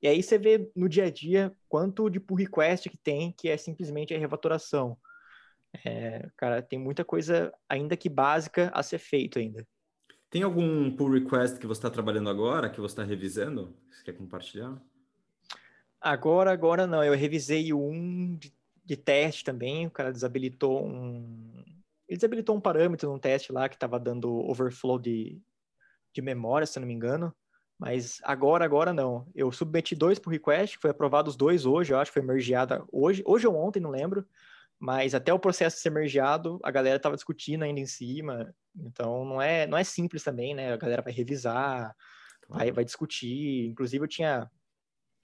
[0.02, 3.48] E aí você vê no dia a dia quanto de pull request que tem, que
[3.48, 4.98] é simplesmente a refatoração.
[5.84, 9.66] É, cara, tem muita coisa ainda que básica a ser feito ainda.
[10.30, 13.76] Tem algum pull request que você está trabalhando agora, que você está revisando?
[13.90, 14.80] Você quer compartilhar?
[16.00, 17.02] Agora, agora não.
[17.02, 18.52] Eu revisei um de
[18.86, 21.52] de teste também, o cara desabilitou um.
[22.08, 25.42] Ele desabilitou um parâmetro num teste lá que estava dando overflow de,
[26.14, 27.34] de memória, se não me engano.
[27.78, 29.26] Mas agora, agora não.
[29.34, 32.84] Eu submeti dois por request, foi aprovado os dois hoje, eu acho que foi mergeada
[32.90, 34.26] hoje, hoje ou ontem, não lembro.
[34.78, 38.54] Mas até o processo ser mergeado, a galera estava discutindo ainda em cima.
[38.74, 40.72] Então não é, não é simples também, né?
[40.72, 41.94] A galera vai revisar,
[42.48, 43.68] vai, vai discutir.
[43.68, 44.50] Inclusive eu tinha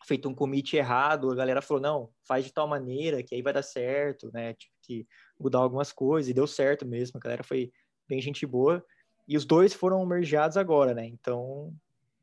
[0.04, 3.52] feito um commit errado, a galera falou, não, faz de tal maneira que aí vai
[3.52, 4.54] dar certo, né?
[4.54, 5.06] Tive que
[5.38, 7.18] mudar algumas coisas e deu certo mesmo.
[7.18, 7.72] A galera foi
[8.08, 8.84] bem gente boa.
[9.28, 11.06] E os dois foram mergeados agora, né?
[11.06, 11.74] Então,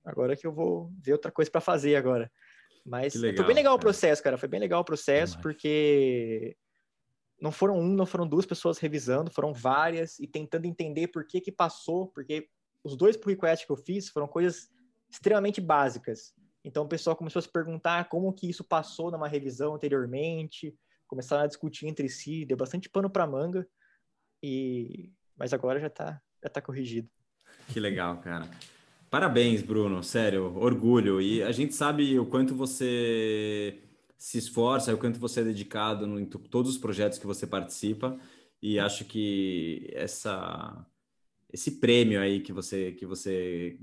[0.10, 2.32] agora que eu vou ver outra coisa para fazer agora.
[2.86, 3.78] Mas legal, foi bem legal cara.
[3.78, 4.38] o processo, cara.
[4.38, 6.55] Foi bem legal o processo, porque
[7.41, 11.39] não foram um, não foram duas pessoas revisando, foram várias e tentando entender por que
[11.39, 12.49] que passou, porque
[12.84, 14.70] os dois pull requests que eu fiz foram coisas
[15.10, 16.34] extremamente básicas.
[16.64, 20.76] Então o pessoal começou a se perguntar como que isso passou numa revisão anteriormente,
[21.07, 23.68] começaram a discutir entre si, deu bastante pano para manga.
[24.43, 27.10] E mas agora já tá já tá corrigido.
[27.68, 28.49] Que legal, cara.
[29.10, 31.20] Parabéns, Bruno, sério, orgulho.
[31.20, 33.80] E a gente sabe o quanto você
[34.18, 38.20] se esforça, o quanto você é dedicado em todos os projetos que você participa.
[38.62, 40.86] E acho que essa
[41.51, 43.80] esse prêmio aí que você que você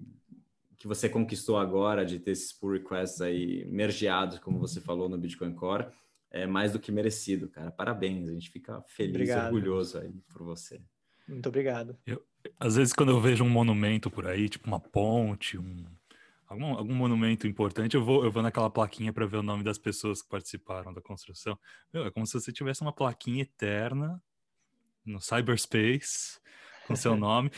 [0.79, 5.18] que você conquistou agora de ter esses pull requests aí mergeados, como você falou no
[5.18, 5.87] Bitcoin Core,
[6.31, 7.70] é mais do que merecido, cara.
[7.70, 9.47] Parabéns, a gente fica feliz, obrigado.
[9.47, 10.81] orgulhoso aí por você.
[11.29, 11.97] Muito obrigado.
[12.07, 12.24] Eu,
[12.59, 15.85] às vezes quando eu vejo um monumento por aí, tipo uma ponte, um
[16.47, 19.79] algum, algum monumento importante, eu vou, eu vou naquela plaquinha para ver o nome das
[19.79, 21.59] pessoas que participaram da construção.
[21.93, 24.22] Meu, é como se você tivesse uma plaquinha eterna
[25.05, 26.41] no cyberspace
[26.87, 27.51] com seu nome,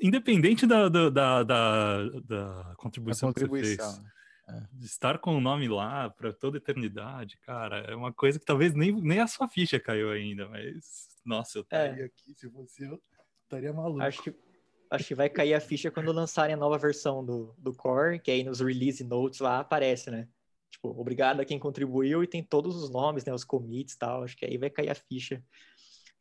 [0.00, 4.14] independente da, da, da, da, da contribuição, contribuição, que você fez.
[4.46, 4.62] É.
[4.82, 8.92] Estar com o nome lá para toda eternidade, cara, é uma coisa que talvez nem,
[8.92, 12.06] nem a sua ficha caiu ainda, mas nossa, eu estaria é.
[12.06, 13.00] aqui, se fosse eu,
[13.44, 14.02] estaria maluco.
[14.02, 14.34] Acho que
[14.94, 18.30] Acho que vai cair a ficha quando lançarem a nova versão do, do Core, que
[18.30, 20.28] aí nos release notes lá aparece, né?
[20.70, 23.32] Tipo, obrigado a quem contribuiu e tem todos os nomes, né?
[23.32, 24.22] Os commits e tal.
[24.22, 25.42] Acho que aí vai cair a ficha.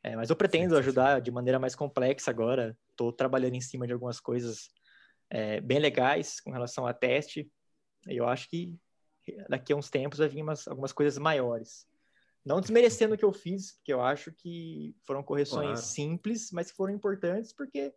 [0.02, 2.76] É, mas eu pretendo ajudar de maneira mais complexa agora.
[2.90, 4.70] Estou trabalhando em cima de algumas coisas
[5.30, 7.50] é, bem legais com relação a teste.
[8.08, 8.76] Eu acho que
[9.48, 11.88] daqui a uns tempos vai vir umas, algumas coisas maiores.
[12.46, 15.78] Não desmerecendo o que eu fiz, porque eu acho que foram correções claro.
[15.78, 17.94] simples, mas que foram importantes, porque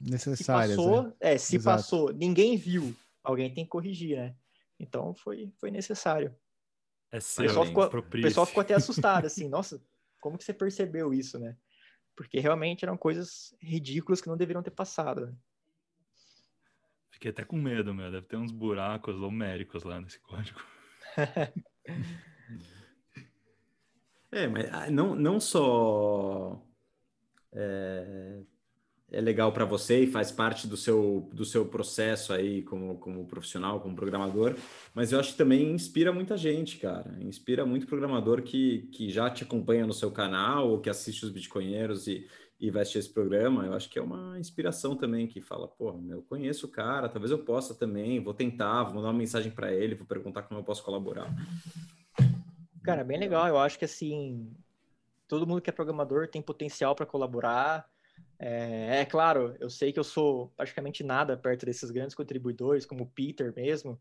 [0.00, 0.70] necessárias.
[0.70, 1.76] Se passou, é, é se Exato.
[1.76, 4.36] passou, ninguém viu, alguém tem que corrigir, né?
[4.78, 6.34] Então foi, foi necessário.
[7.10, 9.82] É seu, o pessoal, ficou, o pessoal ficou até assustado, assim, nossa,
[10.20, 11.56] como que você percebeu isso, né?
[12.16, 15.26] Porque realmente eram coisas ridículas que não deveriam ter passado.
[15.26, 15.36] Né?
[17.10, 18.10] Fiquei até com medo, meu.
[18.10, 20.60] Deve ter uns buracos homéricos lá nesse código.
[24.34, 26.60] é, mas ah, não, não só
[27.52, 28.40] é,
[29.12, 33.26] é legal para você e faz parte do seu, do seu processo aí como, como
[33.26, 34.56] profissional, como programador,
[34.92, 37.16] mas eu acho que também inspira muita gente, cara.
[37.20, 41.30] Inspira muito programador que, que já te acompanha no seu canal ou que assiste os
[41.30, 42.26] Bitcoinheiros e,
[42.58, 43.64] e vai assistir esse programa.
[43.64, 47.30] Eu acho que é uma inspiração também que fala, pô, eu conheço o cara, talvez
[47.30, 50.64] eu possa também, vou tentar, vou mandar uma mensagem para ele, vou perguntar como eu
[50.64, 51.32] posso colaborar.
[52.84, 53.48] Cara, bem legal.
[53.48, 54.54] Eu acho que assim,
[55.26, 57.88] todo mundo que é programador tem potencial para colaborar
[58.38, 63.04] é, é, claro, eu sei que eu sou praticamente nada perto desses grandes contribuidores, como
[63.04, 63.98] o Peter mesmo,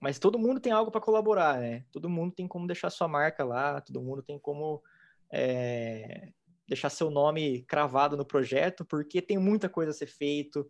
[0.00, 1.84] mas todo mundo tem algo para colaborar, né?
[1.92, 4.82] Todo mundo tem como deixar sua marca lá, todo mundo tem como
[5.30, 6.32] é,
[6.68, 10.66] deixar seu nome cravado no projeto, porque tem muita coisa a ser feito,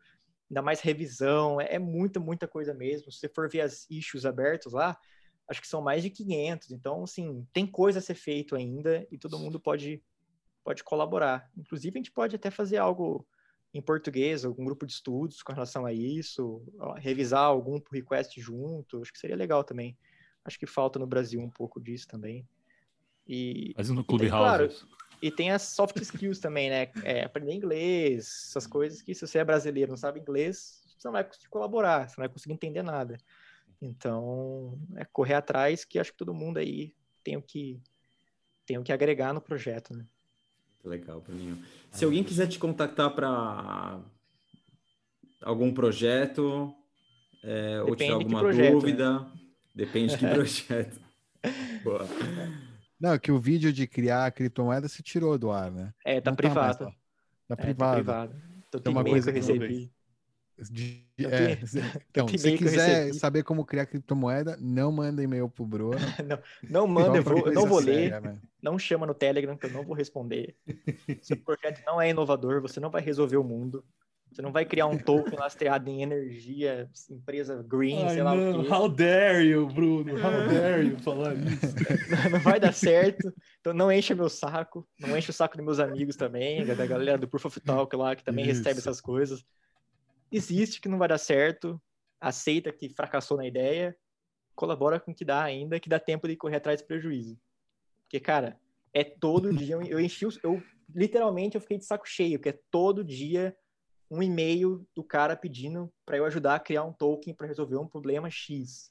[0.50, 3.10] ainda mais revisão, é, é muita, muita coisa mesmo.
[3.10, 4.98] Se você for ver as issues abertos lá,
[5.48, 9.18] acho que são mais de 500, então, assim, tem coisa a ser feito ainda e
[9.18, 10.02] todo mundo pode
[10.64, 11.48] pode colaborar.
[11.56, 13.24] Inclusive, a gente pode até fazer algo
[13.72, 16.60] em português, algum grupo de estudos com relação a isso,
[16.96, 19.96] revisar algum request junto, acho que seria legal também.
[20.44, 22.48] Acho que falta no Brasil um pouco disso também.
[23.28, 24.30] E, Mas no Clubhouse.
[24.30, 26.90] Claro, e tem as soft skills também, né?
[27.04, 31.12] É, aprender inglês, essas coisas que se você é brasileiro não sabe inglês, você não
[31.12, 33.16] vai conseguir colaborar, você não vai conseguir entender nada.
[33.80, 37.80] Então, é correr atrás que acho que todo mundo aí tem o que,
[38.64, 40.06] tem o que agregar no projeto, né?
[40.84, 41.62] Legal, Bruninho.
[41.90, 44.00] Se alguém quiser te contactar para
[45.42, 46.74] algum projeto
[47.42, 49.32] é, ou tiver alguma projeto, dúvida, né?
[49.74, 51.00] depende de projeto.
[51.82, 52.06] Boa.
[52.98, 55.92] Não, é que o vídeo de criar a criptomoeda se tirou do ar, né?
[56.04, 56.78] É, tá Não privado.
[56.78, 57.00] Tá, mais, tá.
[57.48, 58.00] tá privado.
[58.00, 58.42] É, tá privado.
[58.68, 59.92] Então, tem uma coisa que eu recebi.
[60.58, 61.58] De, é,
[62.10, 65.98] então, se quiser saber como criar criptomoeda, não manda e-mail pro Bruno.
[66.26, 68.22] não, não manda, eu, vou, não vou séria, ler.
[68.22, 68.38] Né?
[68.62, 70.56] Não chama no Telegram que eu não vou responder.
[71.20, 73.84] Seu projeto não é inovador, você não vai resolver o mundo.
[74.32, 78.60] Você não vai criar um token lastreado em energia, empresa green, Ai, sei lá não.
[78.60, 78.72] o quê.
[78.72, 80.12] How dare you, Bruno?
[80.14, 81.74] How dare you falar isso?
[82.30, 83.32] não vai dar certo.
[83.60, 84.86] Então não enche meu saco.
[85.00, 88.16] Não enche o saco dos meus amigos também, da galera do Proof of Talk lá,
[88.16, 88.58] que também isso.
[88.58, 89.44] recebe essas coisas.
[90.30, 91.80] Existe que não vai dar certo.
[92.20, 93.96] Aceita que fracassou na ideia.
[94.54, 97.38] Colabora com o que dá ainda, que dá tempo de correr atrás do prejuízo.
[98.02, 98.58] Porque, cara,
[98.92, 99.76] é todo dia.
[99.86, 100.62] Eu enchi, eu
[100.94, 103.56] literalmente eu fiquei de saco cheio, que é todo dia
[104.10, 107.88] um e-mail do cara pedindo para eu ajudar a criar um token para resolver um
[107.88, 108.90] problema X.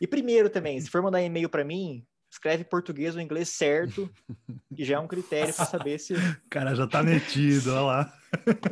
[0.00, 4.10] E primeiro também, se for mandar e-mail para mim, escreve português ou inglês certo,
[4.74, 6.14] que já é um critério para saber se.
[6.14, 8.18] O cara já tá metido, olha lá.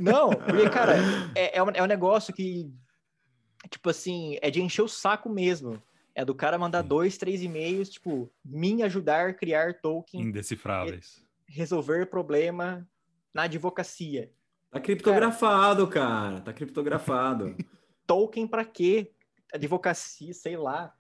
[0.00, 0.94] Não, porque, cara,
[1.34, 2.72] é, é, um, é um negócio que,
[3.68, 5.80] tipo assim, é de encher o saco mesmo.
[6.14, 10.22] É do cara mandar dois, três e-mails, tipo, me ajudar a criar token.
[10.22, 11.22] Indecifráveis.
[11.46, 12.88] Resolver problema
[13.32, 14.32] na advocacia.
[14.70, 16.08] Tá criptografado, cara.
[16.08, 16.40] cara.
[16.40, 17.56] Tá criptografado.
[18.06, 19.12] Token para quê?
[19.52, 20.94] Advocacia, sei lá.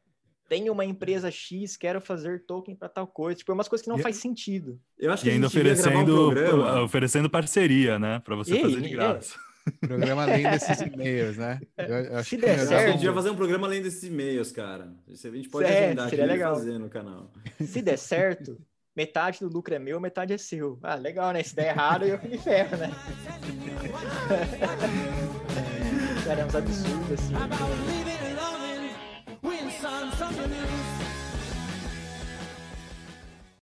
[0.50, 3.38] Tem uma empresa X, quero fazer token para tal coisa.
[3.38, 4.80] Tipo, é umas coisas que não e, faz sentido.
[4.98, 8.18] Eu acho que e ainda oferecendo, um oferecendo parceria, né?
[8.18, 9.36] Para você e, fazer de graça.
[9.36, 9.38] É.
[9.86, 11.60] Programa além desses e-mails, né?
[11.78, 12.88] Eu, Se der certo...
[12.88, 14.92] A gente vai fazer um programa além desses e-mails, cara.
[15.06, 16.56] A gente pode é, agendar seria legal.
[16.56, 17.32] fazer no canal.
[17.60, 18.60] Se der certo,
[18.96, 20.80] metade do lucro é meu, metade é seu.
[20.82, 21.44] Ah, legal, né?
[21.44, 22.90] Se der errado, eu me ferro, né?
[26.24, 27.34] Cara, é uns absurdos assim.
[30.20, 30.99] São Domingos